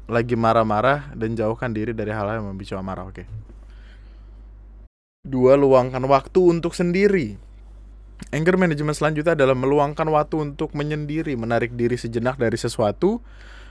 lagi 0.08 0.40
marah-marah 0.40 1.12
dan 1.14 1.36
jauhkan 1.36 1.76
diri 1.76 1.92
dari 1.92 2.16
hal-hal 2.16 2.40
yang 2.40 2.48
memicu 2.56 2.80
amarah. 2.80 3.12
Oke. 3.12 3.24
Okay. 3.24 3.28
Dua, 5.28 5.60
luangkan 5.60 6.00
waktu 6.08 6.40
untuk 6.40 6.72
sendiri. 6.72 7.36
Anger 8.32 8.56
management 8.58 8.98
selanjutnya 8.98 9.38
adalah 9.38 9.54
meluangkan 9.54 10.08
waktu 10.10 10.42
untuk 10.42 10.74
menyendiri, 10.74 11.38
menarik 11.38 11.76
diri 11.76 12.00
sejenak 12.00 12.40
dari 12.40 12.58
sesuatu 12.58 13.22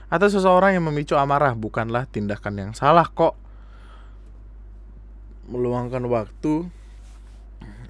atau 0.07 0.27
seseorang 0.31 0.79
yang 0.79 0.87
memicu 0.87 1.19
amarah 1.19 1.51
bukanlah 1.51 2.07
tindakan 2.07 2.55
yang 2.55 2.71
salah 2.71 3.07
kok. 3.11 3.35
Meluangkan 5.51 6.03
waktu 6.07 6.67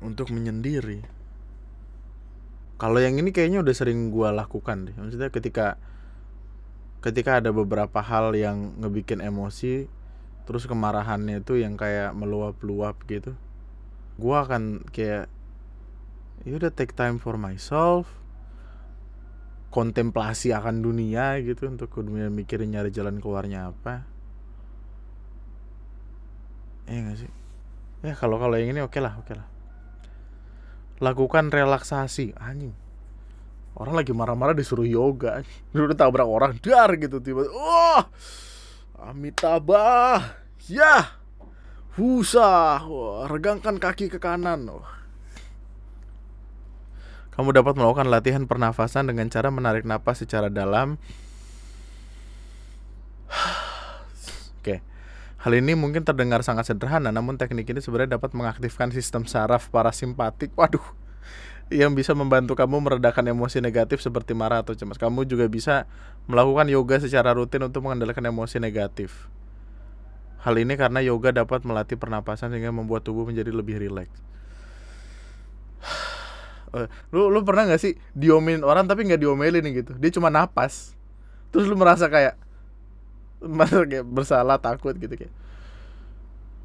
untuk 0.01 0.33
menyendiri. 0.33 1.05
Kalau 2.77 3.01
yang 3.01 3.17
ini 3.17 3.33
kayaknya 3.33 3.65
udah 3.65 3.73
sering 3.73 4.13
gua 4.13 4.29
lakukan 4.29 4.89
deh. 4.89 4.95
Maksudnya 4.97 5.33
ketika 5.33 5.81
ketika 7.01 7.41
ada 7.41 7.53
beberapa 7.53 8.01
hal 8.01 8.33
yang 8.33 8.77
ngebikin 8.81 9.21
emosi 9.21 9.89
terus 10.49 10.65
kemarahannya 10.65 11.43
itu 11.43 11.61
yang 11.61 11.77
kayak 11.77 12.13
meluap-luap 12.13 12.97
gitu. 13.09 13.33
Gua 14.17 14.45
akan 14.45 14.85
kayak 14.89 15.29
ya 16.45 16.53
udah 16.57 16.69
take 16.73 16.93
time 16.93 17.17
for 17.17 17.37
myself 17.37 18.09
kontemplasi 19.69 20.55
akan 20.55 20.79
dunia 20.79 21.37
gitu 21.43 21.67
untuk 21.67 21.91
dunia 21.99 22.31
mikirin 22.31 22.71
nyari 22.71 22.89
jalan 22.89 23.19
keluarnya 23.19 23.71
apa. 23.71 24.07
Eh 26.87 26.97
gak 27.03 27.17
sih? 27.19 27.31
Ya 28.05 28.13
kalau 28.15 28.39
kalau 28.39 28.55
yang 28.55 28.71
ini 28.71 28.79
oke 28.79 28.95
okay 28.95 29.01
lah 29.03 29.19
oke 29.19 29.27
okay 29.27 29.35
lah. 29.35 29.47
Lakukan 31.03 31.53
relaksasi. 31.53 32.33
Anjing. 32.39 32.73
Orang 33.77 33.93
lagi 33.93 34.09
marah-marah 34.09 34.57
disuruh 34.57 34.87
yoga. 34.87 35.45
Lu 35.75 35.85
udah 35.85 35.97
tabrak 35.97 36.25
orang 36.25 36.57
dar 36.63 36.95
gitu 36.97 37.21
tiba 37.21 37.45
oh! 37.45 38.01
Amitabha 38.97 40.17
ya 40.65 41.17
Husa, 41.97 42.77
regangkan 43.25 43.81
kaki 43.81 44.05
ke 44.13 44.21
kanan. 44.21 44.69
Oh. 44.69 44.85
Kamu 47.37 47.53
dapat 47.53 47.77
melakukan 47.77 48.09
latihan 48.09 48.49
pernafasan 48.49 49.05
dengan 49.05 49.29
cara 49.29 49.53
menarik 49.53 49.85
napas 49.85 50.25
secara 50.25 50.49
dalam. 50.49 50.97
Oke. 54.57 54.81
Hal 55.37 55.53
ini 55.53 55.77
mungkin 55.77 56.01
terdengar 56.01 56.41
sangat 56.41 56.65
sederhana, 56.73 57.13
namun 57.13 57.37
teknik 57.37 57.69
ini 57.69 57.77
sebenarnya 57.77 58.17
dapat 58.17 58.33
mengaktifkan 58.33 58.89
sistem 58.89 59.29
saraf 59.29 59.69
parasimpatik. 59.69 60.49
Waduh. 60.57 60.81
Yang 61.69 61.93
bisa 61.93 62.11
membantu 62.17 62.57
kamu 62.57 62.81
meredakan 62.81 63.29
emosi 63.29 63.61
negatif 63.61 64.01
seperti 64.01 64.33
marah 64.33 64.65
atau 64.65 64.73
cemas. 64.73 64.97
Kamu 64.97 65.29
juga 65.29 65.45
bisa 65.45 65.85
melakukan 66.25 66.65
yoga 66.73 66.97
secara 66.97 67.37
rutin 67.37 67.61
untuk 67.61 67.85
mengendalikan 67.85 68.25
emosi 68.25 68.57
negatif. 68.57 69.29
Hal 70.41 70.57
ini 70.57 70.73
karena 70.73 71.05
yoga 71.05 71.29
dapat 71.35 71.61
melatih 71.67 72.01
pernapasan 72.01 72.49
sehingga 72.49 72.73
membuat 72.73 73.05
tubuh 73.05 73.29
menjadi 73.29 73.53
lebih 73.53 73.77
rileks. 73.77 74.15
Eh, 76.75 76.87
lu 77.15 77.31
lu 77.31 77.39
pernah 77.47 77.63
nggak 77.63 77.79
sih 77.79 77.95
diomelin 78.11 78.67
orang 78.67 78.91
tapi 78.91 79.07
nggak 79.07 79.23
diomelin 79.23 79.63
gitu? 79.71 79.95
Dia 79.95 80.11
cuma 80.11 80.27
napas. 80.27 80.91
Terus 81.51 81.63
lu 81.63 81.79
merasa 81.79 82.11
kayak 82.11 82.35
merasa 83.39 83.87
kayak 83.87 84.03
bersalah 84.03 84.59
takut 84.59 84.91
gitu 84.99 85.15
kayak. 85.15 85.31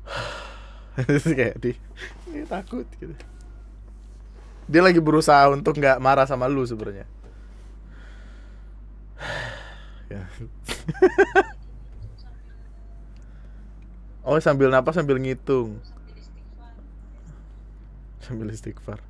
Kayak 1.24 1.56
di 1.56 1.72
dia 2.28 2.44
takut 2.44 2.84
gitu. 3.00 3.16
Dia 4.68 4.84
lagi 4.84 5.00
berusaha 5.00 5.48
untuk 5.48 5.80
nggak 5.80 5.96
marah 6.02 6.28
sama 6.28 6.50
lu 6.50 6.66
sebenarnya. 6.66 7.06
Ya. 10.12 10.28
oh 14.28 14.36
sambil 14.44 14.68
napas 14.68 15.00
sambil 15.00 15.16
ngitung. 15.16 15.80
Sambil 18.20 18.52
istighfar 18.52 19.00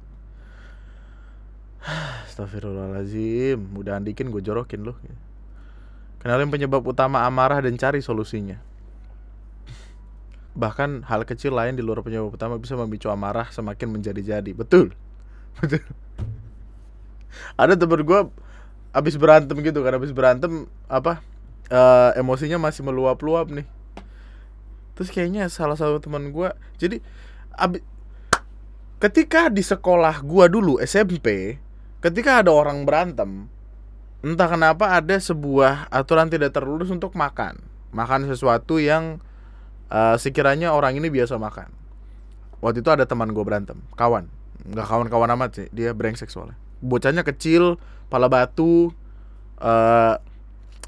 Astagfirullahaladzim. 1.82 3.58
Mudah 3.58 3.98
dikin 3.98 4.30
gue 4.30 4.42
jorokin 4.42 4.86
loh 4.86 4.96
Kenalin 6.22 6.54
penyebab 6.54 6.86
utama 6.86 7.26
amarah 7.26 7.58
dan 7.58 7.74
cari 7.74 7.98
solusinya. 7.98 8.62
Bahkan 10.54 11.02
hal 11.10 11.26
kecil 11.26 11.50
lain 11.50 11.74
di 11.74 11.82
luar 11.82 12.06
penyebab 12.06 12.30
utama 12.30 12.62
bisa 12.62 12.78
memicu 12.78 13.10
amarah 13.10 13.50
semakin 13.50 13.90
menjadi-jadi. 13.90 14.54
Betul. 14.54 14.94
Betul. 15.58 15.82
Ada 17.56 17.74
temen 17.74 18.04
gue 18.04 18.20
Abis 18.92 19.16
berantem 19.16 19.56
gitu 19.64 19.80
kan 19.80 19.96
Abis 19.96 20.12
berantem 20.12 20.68
Apa 20.84 21.24
uh, 21.72 22.12
Emosinya 22.12 22.60
masih 22.60 22.84
meluap-luap 22.84 23.48
nih. 23.48 23.64
Terus 24.92 25.08
kayaknya 25.08 25.48
salah 25.48 25.76
satu 25.80 25.96
teman 25.96 26.28
gue 26.28 26.52
Jadi 26.76 27.00
abis, 27.56 27.80
Ketika 29.00 29.48
di 29.48 29.64
sekolah 29.64 30.20
gue 30.22 30.44
dulu 30.46 30.78
SMP 30.84 31.56
ketika 32.02 32.42
ada 32.42 32.50
orang 32.50 32.82
berantem 32.82 33.46
entah 34.22 34.50
kenapa 34.50 34.94
ada 34.94 35.18
sebuah 35.18 35.90
aturan 35.90 36.30
tidak 36.30 36.54
terlurus 36.54 36.90
untuk 36.90 37.14
makan. 37.14 37.58
Makan 37.94 38.26
sesuatu 38.30 38.82
yang 38.82 39.22
uh, 39.90 40.16
sekiranya 40.18 40.74
orang 40.74 40.98
ini 40.98 41.10
biasa 41.10 41.38
makan. 41.38 41.70
Waktu 42.62 42.82
itu 42.82 42.90
ada 42.90 43.06
teman 43.06 43.30
gue 43.34 43.44
berantem 43.46 43.78
kawan. 43.98 44.30
Nggak 44.62 44.86
kawan-kawan 44.86 45.30
amat 45.38 45.50
sih 45.58 45.66
dia 45.74 45.90
brengsek 45.94 46.30
soalnya. 46.30 46.58
Bocahnya 46.82 47.26
kecil 47.26 47.78
pala 48.10 48.30
batu 48.30 48.90
uh, 49.58 50.14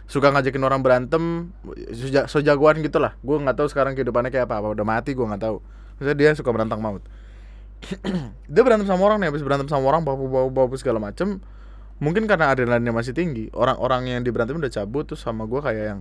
suka 0.06 0.30
ngajakin 0.30 0.62
orang 0.62 0.80
berantem 0.82 1.50
sejagoan 2.30 2.82
gitulah. 2.82 3.18
Gue 3.22 3.38
nggak 3.38 3.58
tahu 3.58 3.68
sekarang 3.70 3.98
kehidupannya 3.98 4.30
kayak 4.30 4.46
apa, 4.46 4.62
apa 4.62 4.68
udah 4.74 4.86
mati 4.86 5.14
gue 5.14 5.26
nggak 5.26 5.42
tahu. 5.42 5.58
Maksudnya 5.98 6.16
dia 6.18 6.30
suka 6.34 6.50
berantang 6.54 6.82
maut 6.82 7.02
dia 8.52 8.62
berantem 8.64 8.88
sama 8.88 9.02
orang 9.06 9.22
nih 9.22 9.28
habis 9.32 9.42
berantem 9.44 9.68
sama 9.68 9.88
orang 9.88 10.02
babu 10.02 10.26
babu 10.26 10.50
babu 10.50 10.74
segala 10.76 11.00
macem. 11.00 11.40
Mungkin 12.02 12.26
karena 12.26 12.50
adrenalinnya 12.50 12.90
masih 12.90 13.14
tinggi. 13.14 13.48
Orang-orang 13.54 14.10
yang 14.10 14.20
diberantem 14.26 14.58
udah 14.58 14.72
cabut 14.72 15.06
terus 15.06 15.22
sama 15.22 15.46
gue 15.46 15.60
kayak 15.62 15.84
yang 15.94 16.00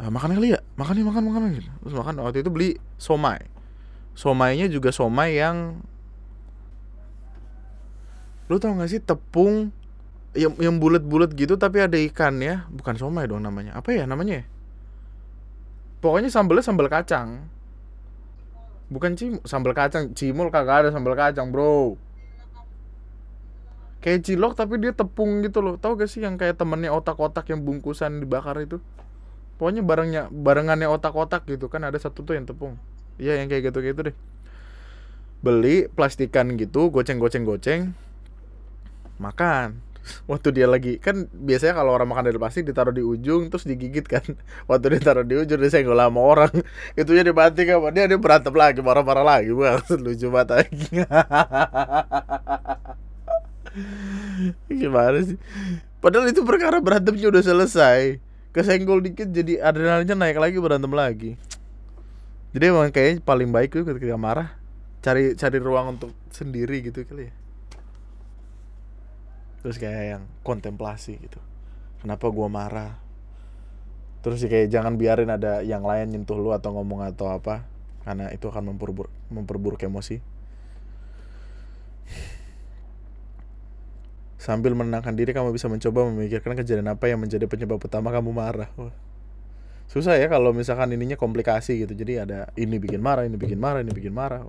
ah, 0.00 0.08
makan 0.08 0.38
kali 0.38 0.56
ya? 0.56 0.60
Makan 0.80 0.94
nih 0.96 1.06
makan 1.06 1.22
makan. 1.28 1.40
Gitu 1.60 1.70
terus 1.84 1.94
makan 1.94 2.14
waktu 2.24 2.40
itu 2.40 2.50
beli 2.50 2.70
somai. 2.96 3.44
Somainya 4.16 4.66
juga 4.68 4.92
somai 4.92 5.36
yang 5.36 5.80
lu 8.50 8.60
tau 8.60 8.76
gak 8.76 8.90
sih 8.90 9.00
tepung 9.00 9.72
yang 10.36 10.52
yang 10.60 10.76
bulat-bulat 10.76 11.32
gitu 11.36 11.60
tapi 11.60 11.84
ada 11.84 12.00
ikan 12.10 12.40
ya. 12.40 12.64
Bukan 12.72 12.96
somai 12.96 13.28
dong 13.28 13.44
namanya. 13.44 13.76
Apa 13.76 13.92
ya 13.92 14.08
namanya 14.08 14.48
pokoknya 16.02 16.28
sambelnya 16.28 16.66
sambal 16.66 16.90
kacang 16.90 17.46
Bukan 18.92 19.16
cimol, 19.16 19.40
sambal 19.48 19.72
kacang. 19.72 20.12
Cimol 20.12 20.52
kagak 20.52 20.84
ada 20.84 20.88
sambal 20.92 21.16
kacang, 21.16 21.48
Bro. 21.48 21.96
Kayak 24.04 24.28
cilok 24.28 24.52
tapi 24.52 24.76
dia 24.82 24.92
tepung 24.92 25.40
gitu 25.40 25.64
loh. 25.64 25.80
Tahu 25.80 25.96
gak 25.96 26.10
sih 26.12 26.20
yang 26.20 26.36
kayak 26.36 26.60
temennya 26.60 26.92
otak-otak 26.92 27.48
yang 27.48 27.64
bungkusan 27.64 28.20
dibakar 28.20 28.60
itu? 28.60 28.84
Pokoknya 29.56 29.80
barangnya 29.80 30.22
barengannya 30.28 30.90
otak-otak 30.90 31.46
gitu 31.48 31.70
kan 31.72 31.86
ada 31.86 31.96
satu 31.96 32.26
tuh 32.26 32.36
yang 32.36 32.44
tepung. 32.44 32.76
Iya 33.16 33.40
yang 33.40 33.48
kayak 33.48 33.72
gitu-gitu 33.72 34.12
deh. 34.12 34.16
Beli 35.40 35.86
plastikan 35.86 36.58
gitu, 36.58 36.90
goceng-goceng-goceng. 36.90 37.94
Makan 39.22 39.91
waktu 40.30 40.48
dia 40.54 40.66
lagi 40.66 40.98
kan 40.98 41.28
biasanya 41.30 41.78
kalau 41.78 41.94
orang 41.94 42.08
makan 42.10 42.30
dari 42.30 42.38
plastik 42.38 42.66
ditaruh 42.66 42.94
di 42.94 43.02
ujung 43.02 43.48
terus 43.48 43.64
digigit 43.66 44.06
kan. 44.06 44.22
Waktu 44.70 44.98
ditaruh 44.98 45.24
di 45.26 45.34
ujung 45.38 45.58
dia 45.58 45.70
senggol 45.70 45.98
sama 45.98 46.20
orang. 46.20 46.52
Itu 47.00 47.14
jadi 47.14 47.30
mati 47.34 47.66
kan 47.66 47.78
dia 47.94 48.06
dia 48.10 48.18
berantem 48.18 48.54
lagi 48.54 48.80
marah-marah 48.82 49.24
lagi 49.24 49.50
bang. 49.52 49.80
Lucu 49.98 50.26
banget 50.30 50.48
lagi. 50.62 50.86
Gimana 54.68 55.18
sih? 55.24 55.38
Padahal 56.02 56.28
itu 56.28 56.42
perkara 56.42 56.82
berantemnya 56.82 57.30
udah 57.30 57.42
selesai. 57.46 58.20
Kesenggol 58.52 59.00
dikit 59.00 59.32
jadi 59.32 59.64
adrenalinnya 59.64 60.12
naik 60.18 60.36
lagi 60.36 60.58
berantem 60.60 60.92
lagi. 60.92 61.30
Jadi 62.52 62.64
emang 62.68 62.92
kayaknya 62.92 63.24
paling 63.24 63.48
baik 63.48 63.72
tuh 63.72 63.88
ketika 63.88 64.20
marah 64.20 64.52
cari 65.02 65.34
cari 65.34 65.58
ruang 65.58 65.98
untuk 65.98 66.14
sendiri 66.30 66.84
gitu 66.84 67.02
kali 67.02 67.26
ya 67.26 67.41
terus 69.62 69.78
kayak 69.78 70.18
yang 70.18 70.22
kontemplasi 70.42 71.16
gitu. 71.22 71.38
Kenapa 72.02 72.26
gua 72.34 72.50
marah? 72.50 72.98
Terus 74.22 74.42
sih 74.42 74.50
kayak 74.50 74.70
jangan 74.70 74.98
biarin 74.98 75.30
ada 75.30 75.62
yang 75.66 75.82
lain 75.82 76.14
nyentuh 76.14 76.38
lu 76.38 76.54
atau 76.54 76.74
ngomong 76.74 77.02
atau 77.06 77.30
apa 77.30 77.66
karena 78.02 78.30
itu 78.34 78.46
akan 78.50 78.74
memperburuk 78.74 79.10
memperburuk 79.30 79.82
emosi. 79.82 80.18
Sambil 84.42 84.74
menenangkan 84.74 85.14
diri 85.14 85.30
kamu 85.30 85.54
bisa 85.54 85.70
mencoba 85.70 86.10
memikirkan 86.10 86.58
kejadian 86.58 86.90
apa 86.90 87.06
yang 87.06 87.22
menjadi 87.22 87.46
penyebab 87.46 87.78
utama 87.78 88.10
kamu 88.10 88.34
marah. 88.34 88.70
Susah 89.86 90.18
ya 90.18 90.26
kalau 90.26 90.50
misalkan 90.50 90.90
ininya 90.90 91.14
komplikasi 91.14 91.86
gitu. 91.86 91.94
Jadi 91.94 92.18
ada 92.18 92.50
ini 92.58 92.82
bikin 92.82 92.98
marah 92.98 93.22
ini 93.22 93.38
bikin 93.38 93.62
marah 93.62 93.86
ini 93.86 93.94
bikin 93.94 94.10
marah 94.10 94.42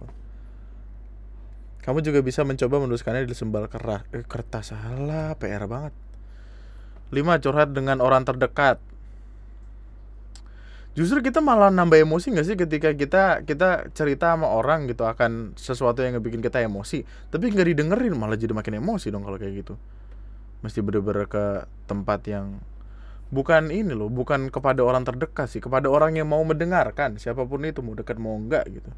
kamu 1.83 1.99
juga 1.99 2.19
bisa 2.23 2.47
mencoba 2.47 2.79
menuliskannya 2.79 3.27
di 3.27 3.35
sembal 3.35 3.67
kertas, 3.67 4.07
eh, 4.15 4.23
kertas 4.23 4.71
salah, 4.71 5.35
PR 5.35 5.67
banget. 5.67 5.91
5. 7.11 7.37
Curhat 7.43 7.75
dengan 7.75 7.99
orang 7.99 8.23
terdekat. 8.23 8.79
justru 10.93 11.25
kita 11.25 11.41
malah 11.41 11.73
nambah 11.73 12.05
emosi 12.05 12.37
nggak 12.37 12.45
sih 12.45 12.53
ketika 12.53 12.93
kita 12.93 13.23
kita 13.49 13.89
cerita 13.97 14.37
sama 14.37 14.45
orang 14.53 14.85
gitu 14.85 15.09
akan 15.09 15.57
sesuatu 15.57 16.05
yang 16.05 16.21
ngebikin 16.21 16.37
kita 16.37 16.61
emosi 16.61 17.01
tapi 17.33 17.49
nggak 17.49 17.65
didengerin 17.73 18.13
malah 18.13 18.37
jadi 18.37 18.53
makin 18.53 18.77
emosi 18.77 19.09
dong 19.09 19.25
kalau 19.25 19.41
kayak 19.41 19.65
gitu 19.65 19.73
mesti 20.61 20.85
bener-bener 20.85 21.25
ke 21.25 21.65
tempat 21.89 22.21
yang 22.29 22.61
bukan 23.33 23.73
ini 23.73 23.97
loh 23.97 24.13
bukan 24.13 24.53
kepada 24.53 24.85
orang 24.85 25.01
terdekat 25.01 25.49
sih 25.49 25.57
kepada 25.57 25.89
orang 25.89 26.13
yang 26.13 26.29
mau 26.29 26.45
mendengarkan 26.45 27.17
siapa 27.17 27.41
pun 27.41 27.65
itu 27.65 27.81
mau 27.81 27.97
dekat 27.97 28.21
mau 28.21 28.37
enggak 28.37 28.69
gitu 28.69 28.93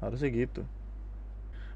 harusnya 0.00 0.32
gitu 0.32 0.64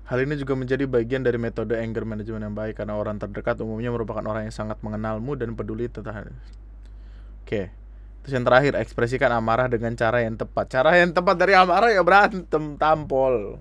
Hal 0.04 0.20
ini 0.20 0.36
juga 0.36 0.52
menjadi 0.52 0.84
bagian 0.84 1.24
dari 1.24 1.40
metode 1.40 1.80
anger 1.80 2.04
management 2.04 2.44
yang 2.44 2.52
baik 2.52 2.76
karena 2.76 2.92
orang 2.92 3.16
terdekat 3.16 3.56
umumnya 3.64 3.88
merupakan 3.88 4.20
orang 4.20 4.44
yang 4.44 4.52
sangat 4.52 4.76
mengenalmu 4.84 5.32
dan 5.32 5.56
peduli 5.56 5.88
tentang 5.88 6.28
Oke. 7.40 7.72
Terus 8.20 8.32
yang 8.36 8.44
terakhir, 8.44 8.76
ekspresikan 8.76 9.32
amarah 9.32 9.64
dengan 9.68 9.96
cara 9.96 10.20
yang 10.20 10.36
tepat. 10.36 10.68
Cara 10.72 10.96
yang 11.00 11.12
tepat 11.12 11.36
dari 11.40 11.54
amarah 11.56 11.92
ya 11.92 12.02
berantem, 12.04 12.76
tampol. 12.76 13.58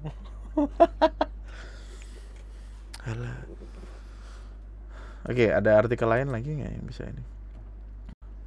Oke, 5.32 5.48
ada 5.48 5.80
artikel 5.80 6.08
lain 6.08 6.32
lagi 6.32 6.56
nggak 6.60 6.72
yang 6.76 6.86
bisa 6.88 7.04
ini? 7.08 7.24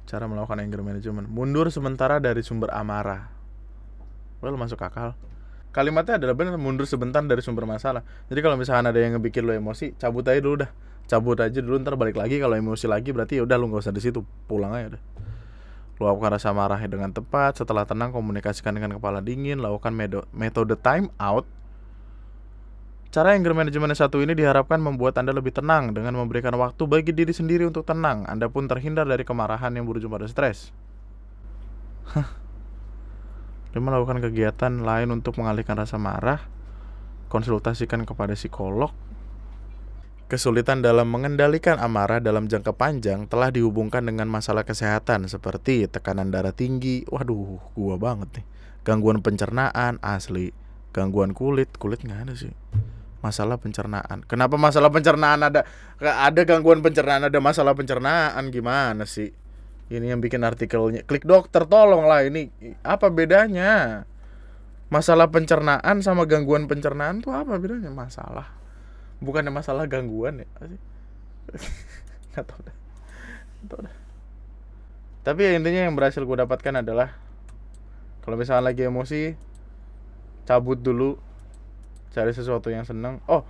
Cara 0.05 0.27
melakukan 0.29 0.59
anger 0.61 0.81
management. 0.85 1.29
Mundur 1.29 1.71
sementara 1.73 2.19
dari 2.21 2.43
sumber 2.45 2.69
amarah. 2.73 3.29
Well, 4.41 4.57
masuk 4.57 4.81
akal 4.85 5.15
kalimatnya 5.77 6.17
adalah 6.17 6.33
benar 6.33 6.57
mundur 6.57 6.89
sebentar 6.89 7.21
dari 7.21 7.45
sumber 7.45 7.69
masalah. 7.69 8.01
Jadi 8.33 8.41
kalau 8.41 8.57
misalkan 8.57 8.89
ada 8.89 8.97
yang 8.97 9.21
ngebikin 9.21 9.45
lo 9.45 9.53
emosi 9.53 9.93
cabut 10.01 10.25
aja 10.25 10.41
dulu 10.41 10.65
dah. 10.65 10.71
Cabut 11.05 11.37
aja 11.37 11.61
dulu 11.61 11.77
ntar 11.85 11.93
balik 11.93 12.17
lagi. 12.17 12.41
Kalau 12.41 12.57
emosi 12.57 12.89
lagi 12.89 13.13
berarti 13.13 13.37
ya 13.37 13.45
udah 13.45 13.55
lo 13.61 13.69
nggak 13.69 13.85
usah 13.85 13.93
di 13.93 14.01
situ. 14.01 14.25
Pulang 14.49 14.73
aja 14.73 14.97
udah. 14.97 15.01
Luapkan 16.01 16.33
rasa 16.33 16.49
marahnya 16.49 16.89
dengan 16.89 17.13
tepat. 17.13 17.61
Setelah 17.61 17.85
tenang 17.85 18.09
komunikasikan 18.09 18.73
dengan 18.73 18.97
kepala 18.97 19.21
dingin. 19.21 19.61
Lakukan 19.61 19.93
metode 20.33 20.73
time 20.81 21.13
out. 21.21 21.45
Cara 23.07 23.37
anger 23.37 23.55
management 23.55 23.95
satu 23.95 24.19
ini 24.19 24.35
diharapkan 24.35 24.83
membuat 24.83 25.15
Anda 25.15 25.31
lebih 25.31 25.55
tenang 25.55 25.95
dengan 25.95 26.19
memberikan 26.19 26.51
waktu 26.59 26.83
bagi 26.89 27.15
diri 27.15 27.31
sendiri 27.31 27.63
untuk 27.63 27.87
tenang. 27.87 28.27
Anda 28.27 28.51
pun 28.51 28.67
terhindar 28.67 29.07
dari 29.07 29.23
kemarahan 29.23 29.71
yang 29.77 29.87
berujung 29.87 30.11
pada 30.11 30.27
stres. 30.27 30.75
Dan 33.75 33.83
melakukan 33.83 34.23
kegiatan 34.23 34.83
lain 34.83 35.11
untuk 35.11 35.37
mengalihkan 35.37 35.77
rasa 35.77 35.99
marah, 35.99 36.47
konsultasikan 37.27 38.07
kepada 38.07 38.33
psikolog. 38.33 38.91
Kesulitan 40.27 40.83
dalam 40.83 41.07
mengendalikan 41.07 41.79
amarah 41.79 42.19
dalam 42.19 42.51
jangka 42.51 42.75
panjang 42.75 43.31
telah 43.31 43.47
dihubungkan 43.47 44.03
dengan 44.03 44.27
masalah 44.27 44.67
kesehatan 44.67 45.23
seperti 45.31 45.87
tekanan 45.87 46.35
darah 46.35 46.51
tinggi, 46.51 47.07
waduh, 47.07 47.63
gua 47.79 47.95
banget 47.95 48.43
nih. 48.43 48.45
Gangguan 48.83 49.23
pencernaan 49.23 50.03
asli, 50.03 50.51
gangguan 50.91 51.31
kulit, 51.31 51.71
kulit 51.79 52.03
nggak 52.03 52.27
ada 52.27 52.33
sih. 52.35 52.51
Masalah 53.23 53.55
pencernaan. 53.55 54.27
Kenapa 54.27 54.59
masalah 54.59 54.91
pencernaan 54.91 55.47
ada 55.47 55.63
ada 56.03 56.41
gangguan 56.43 56.83
pencernaan, 56.83 57.31
ada 57.31 57.39
masalah 57.39 57.71
pencernaan 57.71 58.51
gimana 58.51 59.07
sih? 59.07 59.31
Ini 59.87 60.11
yang 60.11 60.19
bikin 60.19 60.43
artikelnya 60.43 61.07
klik 61.07 61.23
dokter 61.23 61.63
tolong 61.63 62.07
lah 62.07 62.23
ini 62.27 62.51
apa 62.83 63.07
bedanya? 63.07 64.03
Masalah 64.87 65.27
pencernaan 65.27 65.99
sama 65.99 66.23
gangguan 66.23 66.67
pencernaan 66.71 67.19
tuh 67.19 67.35
apa 67.35 67.59
bedanya? 67.59 67.91
Masalah. 67.91 68.55
Bukannya 69.19 69.51
masalah 69.51 69.89
gangguan 69.89 70.45
ya 70.45 70.47
nggak 72.35 72.43
tahu 72.43 72.59
dah. 72.67 72.75
Tahu 73.71 73.79
dah. 73.87 73.95
Tapi 75.23 75.39
ya, 75.43 75.51
intinya 75.59 75.81
yang 75.87 75.95
berhasil 75.95 76.23
gue 76.23 76.37
dapatkan 76.39 76.83
adalah 76.83 77.15
kalau 78.23 78.35
misalnya 78.35 78.71
lagi 78.71 78.83
emosi 78.83 79.35
cabut 80.43 80.79
dulu 80.79 81.19
cari 82.11 82.31
sesuatu 82.35 82.67
yang 82.71 82.83
seneng. 82.83 83.23
Oh 83.27 83.47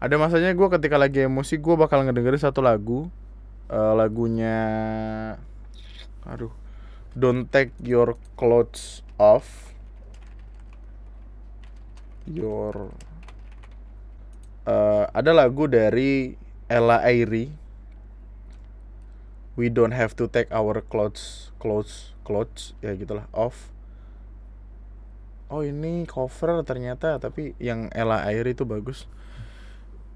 ada 0.00 0.16
masanya 0.16 0.56
gue 0.56 0.68
ketika 0.80 0.96
lagi 0.96 1.28
emosi 1.28 1.60
gue 1.60 1.74
bakal 1.76 2.08
ngedengerin 2.08 2.40
satu 2.40 2.64
lagu 2.64 3.12
uh, 3.68 3.92
lagunya 3.92 4.56
aduh. 6.30 6.54
Don't 7.18 7.50
take 7.50 7.74
your 7.82 8.14
clothes 8.38 9.02
off. 9.18 9.74
Your 12.30 12.94
uh, 14.62 15.10
ada 15.10 15.34
lagu 15.34 15.66
dari 15.66 16.38
Ella 16.70 17.02
Airy 17.02 17.50
we 19.58 19.66
don't 19.66 19.90
have 19.90 20.14
to 20.14 20.30
take 20.30 20.46
our 20.54 20.78
clothes 20.86 21.50
clothes 21.58 22.14
clothes. 22.22 22.78
Ya 22.78 22.94
gitulah. 22.94 23.26
Off. 23.34 23.74
Oh 25.50 25.66
ini 25.66 26.06
cover 26.06 26.62
ternyata 26.62 27.18
tapi 27.18 27.58
yang 27.58 27.90
Ella 27.90 28.22
Airy 28.22 28.54
itu 28.54 28.62
bagus 28.62 29.10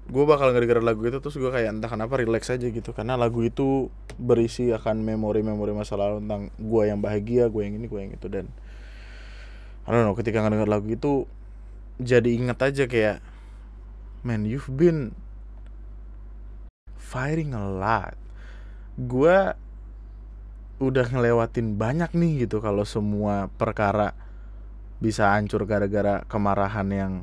gue 0.05 0.23
bakal 0.23 0.53
ngedenger 0.53 0.85
lagu 0.85 1.01
itu 1.01 1.17
terus 1.17 1.33
gue 1.33 1.49
kayak 1.49 1.81
entah 1.81 1.89
kenapa 1.89 2.21
relax 2.21 2.53
aja 2.53 2.69
gitu. 2.69 2.93
Karena 2.93 3.17
lagu 3.17 3.41
itu 3.41 3.89
berisi 4.21 4.69
akan 4.69 5.01
memori-memori 5.01 5.73
masa 5.73 5.97
lalu 5.97 6.21
tentang 6.21 6.53
gue 6.61 6.83
yang 6.85 7.01
bahagia 7.01 7.49
gue 7.49 7.61
yang 7.65 7.75
ini 7.81 7.85
gue 7.89 7.99
yang 7.99 8.13
itu. 8.13 8.27
Dan 8.29 8.45
I 9.85 9.89
don't 9.89 10.05
know 10.05 10.13
ketika 10.13 10.45
ngedenger 10.45 10.69
lagu 10.69 10.87
itu 10.89 11.25
jadi 11.97 12.29
inget 12.29 12.59
aja 12.61 12.83
kayak 12.85 13.17
man 14.21 14.45
you've 14.45 14.69
been 14.69 15.17
fighting 16.97 17.57
a 17.57 17.65
lot. 17.65 18.17
Gue 18.95 19.57
udah 20.75 21.07
ngelewatin 21.07 21.79
banyak 21.79 22.11
nih 22.11 22.45
gitu 22.45 22.59
kalau 22.59 22.83
semua 22.83 23.47
perkara 23.55 24.11
bisa 24.99 25.31
hancur 25.31 25.63
gara-gara 25.63 26.27
kemarahan 26.27 26.87
yang 26.91 27.13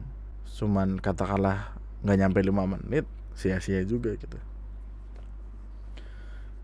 cuman 0.56 0.96
katakanlah 1.00 1.71
nggak 2.02 2.16
nyampe 2.18 2.38
lima 2.42 2.66
menit 2.66 3.06
sia-sia 3.38 3.82
juga 3.86 4.14
gitu. 4.18 4.38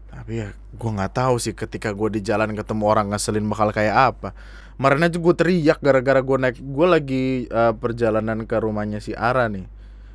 Tapi 0.09 0.33
ya 0.41 0.49
gue 0.53 0.91
nggak 0.91 1.13
tahu 1.15 1.37
sih 1.37 1.53
ketika 1.53 1.93
gue 1.93 2.19
di 2.19 2.21
jalan 2.25 2.57
ketemu 2.57 2.85
orang 2.89 3.13
ngeselin 3.13 3.47
bakal 3.47 3.71
kayak 3.71 3.97
apa. 4.15 4.35
Kemarin 4.79 5.11
aja 5.11 5.19
gue 5.19 5.35
teriak 5.35 5.79
gara-gara 5.83 6.21
gue 6.23 6.37
naik 6.39 6.59
gue 6.63 6.87
lagi 6.87 7.25
uh, 7.51 7.75
perjalanan 7.77 8.47
ke 8.49 8.57
rumahnya 8.57 8.99
si 9.03 9.13
Ara 9.13 9.47
nih. 9.51 9.67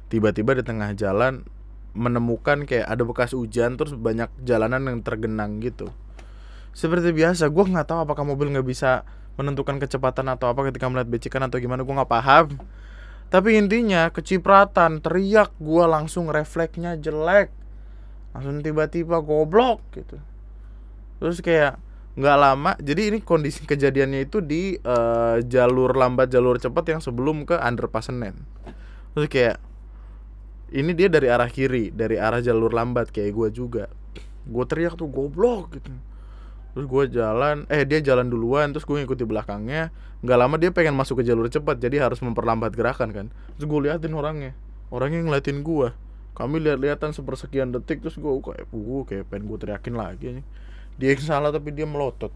Tiba-tiba 0.09 0.57
di 0.57 0.63
tengah 0.65 0.93
jalan 0.97 1.45
menemukan 1.93 2.65
kayak 2.65 2.89
ada 2.89 3.03
bekas 3.05 3.37
hujan 3.37 3.77
terus 3.77 3.93
banyak 3.93 4.29
jalanan 4.41 4.81
yang 4.89 4.99
tergenang 5.05 5.61
gitu. 5.61 5.93
Seperti 6.73 7.13
biasa 7.13 7.53
gue 7.53 7.65
nggak 7.69 7.85
tahu 7.85 7.99
apakah 8.01 8.25
mobil 8.25 8.49
nggak 8.49 8.65
bisa 8.65 9.05
menentukan 9.37 9.77
kecepatan 9.77 10.25
atau 10.29 10.49
apa 10.49 10.69
ketika 10.69 10.89
melihat 10.89 11.09
becikan 11.09 11.41
atau 11.45 11.57
gimana 11.61 11.85
gue 11.85 11.93
nggak 11.93 12.09
paham 12.09 12.57
tapi 13.33 13.57
intinya 13.57 14.13
kecipratan, 14.13 15.01
teriak 15.01 15.57
gue 15.57 15.85
langsung 15.89 16.29
refleksnya 16.29 17.01
jelek. 17.01 17.49
Langsung 18.29 18.61
tiba-tiba 18.61 19.25
goblok 19.25 19.81
gitu. 19.97 20.21
Terus 21.17 21.41
kayak 21.41 21.81
nggak 22.13 22.37
lama, 22.37 22.77
jadi 22.77 23.09
ini 23.09 23.25
kondisi 23.25 23.65
kejadiannya 23.73 24.29
itu 24.29 24.37
di 24.37 24.77
uh, 24.77 25.41
jalur 25.41 25.97
lambat 25.97 26.29
jalur 26.29 26.61
cepat 26.61 26.93
yang 26.93 27.01
sebelum 27.01 27.49
ke 27.49 27.57
underpass 27.57 28.13
Senen. 28.13 28.37
Terus 29.17 29.25
kayak 29.25 29.57
ini 30.69 30.93
dia 30.93 31.09
dari 31.09 31.25
arah 31.33 31.49
kiri, 31.49 31.89
dari 31.89 32.21
arah 32.21 32.37
jalur 32.37 32.69
lambat 32.69 33.09
kayak 33.09 33.33
gue 33.33 33.49
juga. 33.49 33.89
Gue 34.45 34.65
teriak 34.69 34.93
tuh 34.93 35.09
goblok 35.09 35.81
gitu 35.81 35.89
terus 36.73 36.89
gue 36.89 37.03
jalan 37.21 37.69
eh 37.69 37.85
dia 37.85 38.01
jalan 38.01 38.27
duluan 38.27 38.73
terus 38.73 38.83
gue 38.83 38.97
ngikuti 38.97 39.23
belakangnya. 39.23 39.93
Nggak 40.25 40.37
lama 40.39 40.55
dia 40.57 40.71
pengen 40.73 40.97
masuk 40.97 41.21
ke 41.21 41.29
jalur 41.29 41.47
cepat 41.47 41.77
jadi 41.77 42.01
harus 42.01 42.19
memperlambat 42.19 42.73
gerakan 42.73 43.13
kan. 43.13 43.25
Terus 43.55 43.65
gue 43.69 43.79
liatin 43.89 44.13
orangnya. 44.17 44.57
Orangnya 44.89 45.21
ngeliatin 45.25 45.61
gue 45.61 45.93
kami 46.33 46.57
lihat-lihatan 46.65 47.13
sepersekian 47.13 47.69
detik 47.69 48.01
terus 48.01 48.17
gue 48.17 48.25
kayak 48.41 48.65
gue 48.73 49.01
kayak 49.05 49.29
pengen 49.29 49.45
gue 49.45 49.57
teriakin 49.61 49.93
lagi 49.93 50.41
dia 50.97 51.13
yang 51.13 51.21
salah 51.21 51.53
tapi 51.53 51.69
dia 51.73 51.85
melotot. 51.85 52.33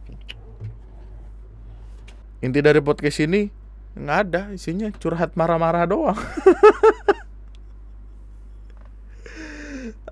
Inti 2.41 2.61
dari 2.61 2.81
podcast 2.81 3.25
ini 3.25 3.49
nggak 3.97 4.17
ada 4.29 4.53
isinya 4.53 4.93
curhat 4.93 5.33
marah-marah 5.33 5.89
doang. 5.89 6.17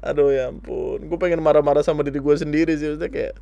Aduh 0.06 0.30
ya 0.34 0.50
ampun. 0.54 1.02
Gue 1.06 1.18
pengen 1.18 1.42
marah-marah 1.42 1.82
sama 1.82 2.06
diri 2.06 2.22
gue 2.22 2.36
sendiri 2.38 2.78
sih 2.78 2.94
maksudnya 2.94 3.10
kayak 3.10 3.34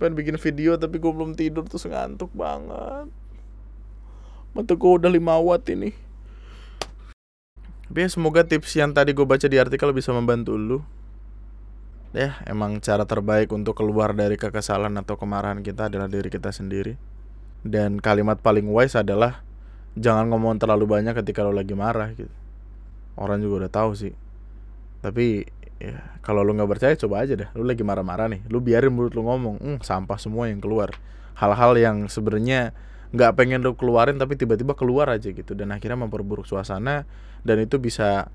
pengen 0.00 0.16
bikin 0.16 0.40
video 0.40 0.80
tapi 0.80 0.96
gue 0.96 1.12
belum 1.12 1.36
tidur 1.36 1.68
terus 1.68 1.84
ngantuk 1.84 2.32
banget. 2.32 3.12
Mata 4.56 4.72
gue 4.72 4.90
udah 4.96 5.12
5 5.12 5.46
watt 5.46 5.68
ini. 5.68 5.92
Tapi 7.90 7.98
ya 8.00 8.08
semoga 8.08 8.42
tips 8.48 8.72
yang 8.80 8.96
tadi 8.96 9.12
gue 9.12 9.26
baca 9.28 9.44
di 9.44 9.60
artikel 9.60 9.92
bisa 9.92 10.16
membantu 10.16 10.56
lu. 10.56 10.80
Ya 12.16 12.40
emang 12.48 12.80
cara 12.80 13.04
terbaik 13.04 13.52
untuk 13.52 13.76
keluar 13.78 14.16
dari 14.16 14.40
kekesalan 14.40 14.96
atau 14.98 15.20
kemarahan 15.20 15.60
kita 15.60 15.92
adalah 15.92 16.08
diri 16.08 16.32
kita 16.32 16.50
sendiri. 16.50 16.96
Dan 17.60 18.00
kalimat 18.00 18.40
paling 18.40 18.66
wise 18.72 18.96
adalah 18.96 19.44
jangan 20.00 20.32
ngomong 20.32 20.56
terlalu 20.56 20.88
banyak 20.88 21.12
ketika 21.20 21.44
lo 21.44 21.52
lagi 21.52 21.76
marah 21.76 22.10
gitu. 22.16 22.32
Orang 23.20 23.44
juga 23.44 23.68
udah 23.68 23.72
tahu 23.74 23.92
sih. 23.92 24.14
Tapi 25.04 25.44
ya 25.80 25.96
kalau 26.20 26.44
lu 26.44 26.52
nggak 26.52 26.68
percaya 26.68 26.92
coba 26.92 27.24
aja 27.24 27.34
dah 27.40 27.48
lu 27.56 27.64
lagi 27.64 27.80
marah-marah 27.80 28.28
nih. 28.28 28.44
Lu 28.52 28.60
biarin 28.60 28.92
mulut 28.92 29.16
lu 29.16 29.24
ngomong 29.24 29.56
hmm, 29.58 29.78
sampah 29.80 30.20
semua 30.20 30.52
yang 30.52 30.60
keluar. 30.60 30.92
Hal-hal 31.40 31.72
yang 31.80 31.96
sebenarnya 32.12 32.76
nggak 33.10 33.32
pengen 33.34 33.64
lu 33.64 33.74
keluarin 33.74 34.20
tapi 34.20 34.36
tiba-tiba 34.36 34.76
keluar 34.76 35.08
aja 35.08 35.32
gitu. 35.32 35.56
Dan 35.56 35.72
akhirnya 35.72 35.96
memperburuk 36.04 36.44
suasana 36.44 37.08
dan 37.42 37.56
itu 37.64 37.80
bisa 37.80 38.28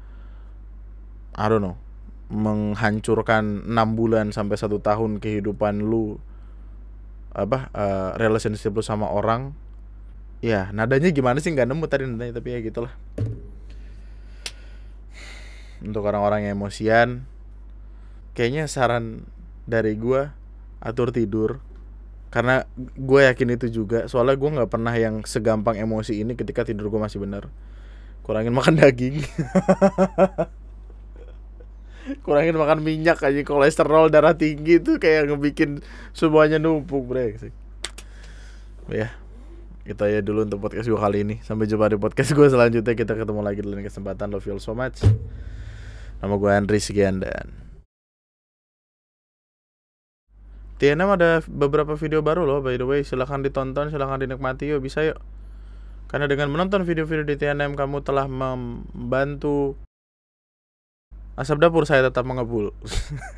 I 1.38 1.46
don't 1.46 1.62
know 1.62 1.78
menghancurkan 2.26 3.70
enam 3.70 3.94
bulan 3.94 4.34
sampai 4.34 4.58
satu 4.58 4.82
tahun 4.82 5.22
kehidupan 5.22 5.86
lu 5.86 6.18
apa 7.30 7.70
uh, 7.78 8.10
relationship 8.18 8.74
lu 8.74 8.82
sama 8.82 9.06
orang. 9.14 9.54
Ya 10.42 10.74
nadanya 10.74 11.14
gimana 11.14 11.38
sih? 11.38 11.54
Nggak 11.54 11.70
nemu 11.70 11.86
tadi 11.86 12.04
nadanya 12.10 12.34
tapi 12.42 12.58
ya 12.58 12.60
gitulah. 12.66 12.94
Untuk 15.86 16.02
orang-orang 16.02 16.50
yang 16.50 16.58
emosian 16.58 17.30
kayaknya 18.36 18.68
saran 18.68 19.26
dari 19.66 19.96
gue 19.96 20.30
atur 20.84 21.10
tidur. 21.10 21.64
Karena 22.30 22.68
gue 22.78 23.22
yakin 23.32 23.56
itu 23.56 23.68
juga. 23.72 24.12
Soalnya 24.12 24.36
gue 24.36 24.50
nggak 24.60 24.70
pernah 24.70 24.92
yang 24.92 25.24
segampang 25.24 25.80
emosi 25.80 26.20
ini 26.20 26.36
ketika 26.36 26.68
tidur 26.68 26.92
gue 26.92 27.00
masih 27.00 27.24
bener. 27.24 27.48
Kurangin 28.22 28.52
makan 28.52 28.76
daging. 28.84 29.24
Kurangin 32.22 32.60
makan 32.60 32.84
minyak 32.84 33.24
aja. 33.24 33.40
Kolesterol 33.42 34.12
darah 34.12 34.36
tinggi 34.36 34.84
tuh 34.84 35.00
kayak 35.00 35.32
ngebikin 35.32 35.80
semuanya 36.12 36.60
numpuk 36.60 37.08
sih 37.40 37.56
ya 38.92 39.10
kita 39.86 40.10
ya 40.10 40.22
dulu 40.26 40.50
untuk 40.50 40.66
podcast 40.66 40.90
gue 40.90 40.98
kali 40.98 41.22
ini. 41.22 41.36
Sampai 41.46 41.70
jumpa 41.70 41.94
di 41.94 41.98
podcast 42.02 42.34
gue 42.34 42.48
selanjutnya. 42.50 42.98
Kita 42.98 43.14
ketemu 43.14 43.46
lagi 43.46 43.62
dalam 43.62 43.86
kesempatan. 43.86 44.34
Love 44.34 44.46
you 44.50 44.58
all 44.58 44.62
so 44.62 44.74
much. 44.74 45.06
Nama 46.26 46.34
gue 46.34 46.50
Andri 46.50 46.82
sekian 46.82 47.22
dan 47.22 47.65
TNM 50.76 51.10
ada 51.16 51.40
beberapa 51.48 51.96
video 51.96 52.20
baru 52.20 52.44
loh 52.44 52.60
by 52.60 52.76
the 52.76 52.88
way. 52.88 53.02
Silahkan 53.02 53.40
ditonton 53.40 53.92
silahkan 53.92 54.20
dinikmati. 54.20 54.72
Yuk 54.72 54.84
bisa 54.84 55.04
yuk. 55.08 55.20
Karena 56.06 56.30
dengan 56.30 56.54
menonton 56.54 56.86
video-video 56.86 57.26
di 57.26 57.36
TNM 57.36 57.74
kamu 57.74 58.06
telah 58.06 58.30
membantu 58.30 59.80
asap 61.36 61.60
dapur 61.60 61.84
saya 61.84 62.08
tetap 62.08 62.24
mengepul 62.24 62.72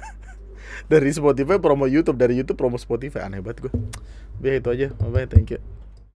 dari 0.91 1.09
Spotify 1.09 1.57
promo 1.57 1.89
YouTube 1.89 2.19
dari 2.19 2.37
YouTube 2.37 2.59
promo 2.59 2.77
Spotify. 2.77 3.25
Aneh 3.25 3.41
banget 3.41 3.69
gue 3.69 3.73
biar 4.37 4.61
itu 4.61 4.69
aja. 4.69 4.87
Bye 4.99 5.25
thank 5.25 5.53
you 5.55 5.86